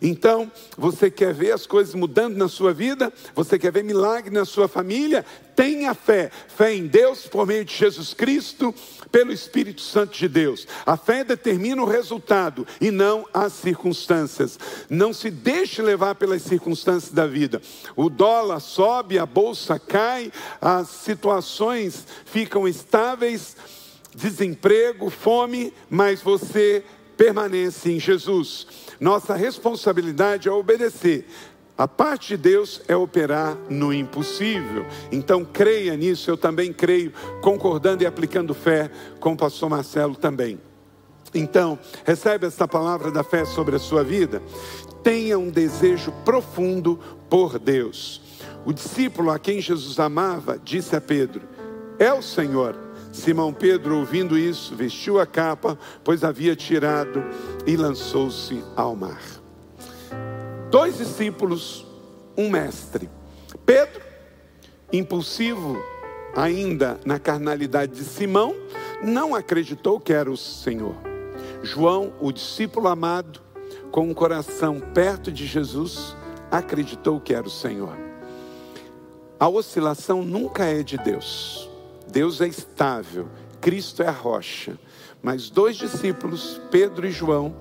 Então, 0.00 0.50
você 0.76 1.10
quer 1.10 1.34
ver 1.34 1.52
as 1.52 1.66
coisas 1.66 1.94
mudando 1.94 2.36
na 2.36 2.48
sua 2.48 2.72
vida? 2.72 3.12
Você 3.34 3.58
quer 3.58 3.72
ver 3.72 3.82
milagre 3.82 4.30
na 4.30 4.44
sua 4.44 4.68
família? 4.68 5.24
Tenha 5.56 5.92
fé. 5.92 6.30
Fé 6.48 6.72
em 6.74 6.86
Deus 6.86 7.26
por 7.26 7.44
meio 7.46 7.64
de 7.64 7.74
Jesus 7.74 8.14
Cristo, 8.14 8.72
pelo 9.10 9.32
Espírito 9.32 9.80
Santo 9.80 10.16
de 10.16 10.28
Deus. 10.28 10.68
A 10.86 10.96
fé 10.96 11.24
determina 11.24 11.82
o 11.82 11.86
resultado 11.86 12.64
e 12.80 12.92
não 12.92 13.26
as 13.34 13.54
circunstâncias. 13.54 14.58
Não 14.88 15.12
se 15.12 15.30
deixe 15.30 15.82
levar 15.82 16.14
pelas 16.14 16.42
circunstâncias 16.42 17.12
da 17.12 17.26
vida. 17.26 17.60
O 17.96 18.08
dólar 18.08 18.60
sobe, 18.60 19.18
a 19.18 19.26
bolsa 19.26 19.80
cai, 19.80 20.30
as 20.60 20.88
situações 20.88 22.06
ficam 22.24 22.68
estáveis, 22.68 23.56
desemprego, 24.14 25.10
fome, 25.10 25.72
mas 25.90 26.22
você 26.22 26.84
permanece 27.16 27.90
em 27.90 27.98
Jesus. 27.98 28.66
Nossa 29.00 29.34
responsabilidade 29.34 30.48
é 30.48 30.52
obedecer. 30.52 31.26
A 31.76 31.86
parte 31.86 32.30
de 32.30 32.36
Deus 32.36 32.82
é 32.88 32.96
operar 32.96 33.56
no 33.70 33.92
impossível. 33.94 34.84
Então 35.12 35.44
creia 35.44 35.96
nisso, 35.96 36.28
eu 36.28 36.36
também 36.36 36.72
creio, 36.72 37.12
concordando 37.40 38.02
e 38.02 38.06
aplicando 38.06 38.52
fé 38.52 38.90
com 39.20 39.32
o 39.32 39.36
pastor 39.36 39.70
Marcelo 39.70 40.16
também. 40.16 40.60
Então, 41.32 41.78
recebe 42.04 42.46
essa 42.46 42.66
palavra 42.66 43.10
da 43.10 43.22
fé 43.22 43.44
sobre 43.44 43.76
a 43.76 43.78
sua 43.78 44.02
vida. 44.02 44.42
Tenha 45.02 45.38
um 45.38 45.50
desejo 45.50 46.12
profundo 46.24 46.98
por 47.30 47.58
Deus. 47.58 48.20
O 48.64 48.72
discípulo 48.72 49.30
a 49.30 49.38
quem 49.38 49.60
Jesus 49.60 50.00
amava 50.00 50.58
disse 50.58 50.96
a 50.96 51.00
Pedro: 51.00 51.42
É 51.98 52.12
o 52.12 52.22
Senhor. 52.22 52.87
Simão 53.18 53.52
Pedro, 53.52 53.98
ouvindo 53.98 54.38
isso, 54.38 54.74
vestiu 54.74 55.20
a 55.20 55.26
capa, 55.26 55.78
pois 56.02 56.24
havia 56.24 56.56
tirado, 56.56 57.22
e 57.66 57.76
lançou-se 57.76 58.64
ao 58.74 58.94
mar. 58.94 59.20
Dois 60.70 60.98
discípulos, 60.98 61.86
um 62.36 62.48
mestre. 62.48 63.10
Pedro, 63.66 64.00
impulsivo 64.92 65.76
ainda 66.34 66.98
na 67.04 67.18
carnalidade 67.18 67.92
de 67.92 68.04
Simão, 68.04 68.54
não 69.02 69.34
acreditou 69.34 69.98
que 69.98 70.12
era 70.12 70.30
o 70.30 70.36
Senhor. 70.36 70.94
João, 71.62 72.12
o 72.20 72.30
discípulo 72.30 72.88
amado, 72.88 73.40
com 73.90 74.10
o 74.10 74.14
coração 74.14 74.80
perto 74.94 75.32
de 75.32 75.46
Jesus, 75.46 76.16
acreditou 76.50 77.20
que 77.20 77.34
era 77.34 77.46
o 77.46 77.50
Senhor. 77.50 77.96
A 79.40 79.48
oscilação 79.48 80.22
nunca 80.22 80.64
é 80.64 80.82
de 80.82 80.96
Deus. 80.98 81.67
Deus 82.10 82.40
é 82.40 82.48
estável, 82.48 83.28
Cristo 83.60 84.02
é 84.02 84.08
a 84.08 84.12
rocha. 84.12 84.78
Mas 85.22 85.50
dois 85.50 85.76
discípulos, 85.76 86.60
Pedro 86.70 87.06
e 87.06 87.10
João, 87.10 87.54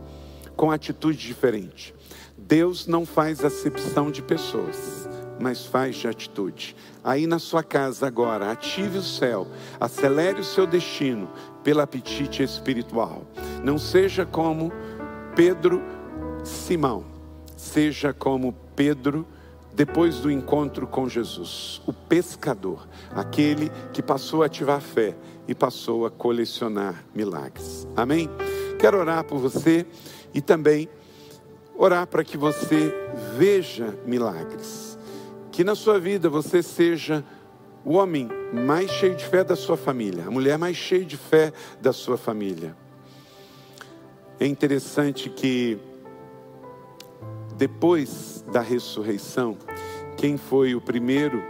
com 0.55 0.71
atitude 0.71 1.17
diferente. 1.17 1.93
Deus 2.37 2.87
não 2.87 3.05
faz 3.05 3.43
acepção 3.43 4.09
de 4.09 4.21
pessoas, 4.21 5.09
mas 5.39 5.65
faz 5.65 5.95
de 5.95 6.07
atitude. 6.07 6.75
Aí 7.03 7.27
na 7.27 7.39
sua 7.39 7.63
casa 7.63 8.07
agora, 8.07 8.51
ative 8.51 8.99
o 8.99 9.03
céu, 9.03 9.47
acelere 9.79 10.39
o 10.39 10.45
seu 10.45 10.65
destino 10.65 11.29
pelo 11.63 11.81
apetite 11.81 12.43
espiritual. 12.43 13.23
Não 13.63 13.77
seja 13.77 14.25
como 14.25 14.71
Pedro 15.35 15.81
Simão, 16.43 17.05
seja 17.55 18.13
como 18.13 18.53
Pedro 18.75 19.27
depois 19.77 20.21
do 20.21 20.31
encontro 20.31 20.87
com 20.87 21.07
Jesus, 21.07 21.83
o 21.85 21.93
pescador, 21.93 22.87
aquele 23.11 23.69
que 23.93 24.01
passou 24.01 24.41
a 24.41 24.47
ativar 24.47 24.77
a 24.77 24.81
fé 24.81 25.15
e 25.47 25.53
passou 25.53 26.03
a 26.03 26.09
colecionar 26.09 27.05
milagres. 27.13 27.87
Amém? 27.95 28.27
Quero 28.79 28.97
orar 28.97 29.23
por 29.23 29.37
você 29.37 29.85
e 30.33 30.41
também 30.41 30.89
orar 31.75 32.07
para 32.07 32.23
que 32.23 32.37
você 32.37 32.91
veja 33.37 33.95
milagres. 34.03 34.97
Que 35.51 35.63
na 35.63 35.75
sua 35.75 35.99
vida 35.99 36.27
você 36.27 36.63
seja 36.63 37.23
o 37.85 37.93
homem 37.93 38.27
mais 38.51 38.89
cheio 38.89 39.15
de 39.15 39.25
fé 39.25 39.43
da 39.43 39.55
sua 39.55 39.77
família, 39.77 40.25
a 40.25 40.31
mulher 40.31 40.57
mais 40.57 40.75
cheia 40.75 41.05
de 41.05 41.17
fé 41.17 41.53
da 41.79 41.93
sua 41.93 42.17
família. 42.17 42.75
É 44.39 44.47
interessante 44.47 45.29
que 45.29 45.77
depois 47.57 48.45
da 48.51 48.61
ressurreição, 48.61 49.57
quem 50.15 50.37
foi 50.37 50.75
o 50.75 50.81
primeiro 50.81 51.43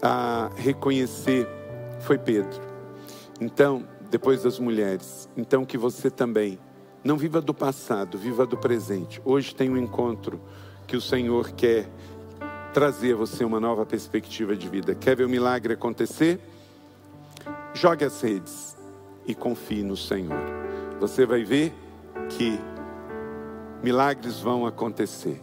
a 0.00 0.48
reconhecer 0.56 1.46
foi 2.00 2.16
Pedro. 2.16 2.60
Então, 3.40 3.84
depois 4.10 4.44
das 4.44 4.58
mulheres, 4.58 5.28
então 5.36 5.64
que 5.64 5.76
você 5.76 6.08
também 6.08 6.58
não 7.02 7.16
viva 7.16 7.40
do 7.40 7.52
passado, 7.52 8.16
viva 8.16 8.46
do 8.46 8.56
presente. 8.56 9.20
Hoje 9.24 9.54
tem 9.54 9.68
um 9.68 9.76
encontro 9.76 10.40
que 10.86 10.96
o 10.96 11.00
Senhor 11.00 11.50
quer 11.50 11.88
trazer 12.72 13.14
a 13.14 13.16
você 13.16 13.44
uma 13.44 13.58
nova 13.58 13.84
perspectiva 13.84 14.56
de 14.56 14.68
vida. 14.68 14.94
Quer 14.94 15.16
ver 15.16 15.24
o 15.24 15.28
milagre 15.28 15.74
acontecer? 15.74 16.40
Jogue 17.74 18.04
as 18.04 18.20
redes 18.20 18.76
e 19.26 19.34
confie 19.34 19.82
no 19.82 19.96
Senhor. 19.96 20.38
Você 21.00 21.26
vai 21.26 21.44
ver 21.44 21.72
que 22.30 22.58
milagres 23.82 24.40
vão 24.40 24.66
acontecer. 24.66 25.42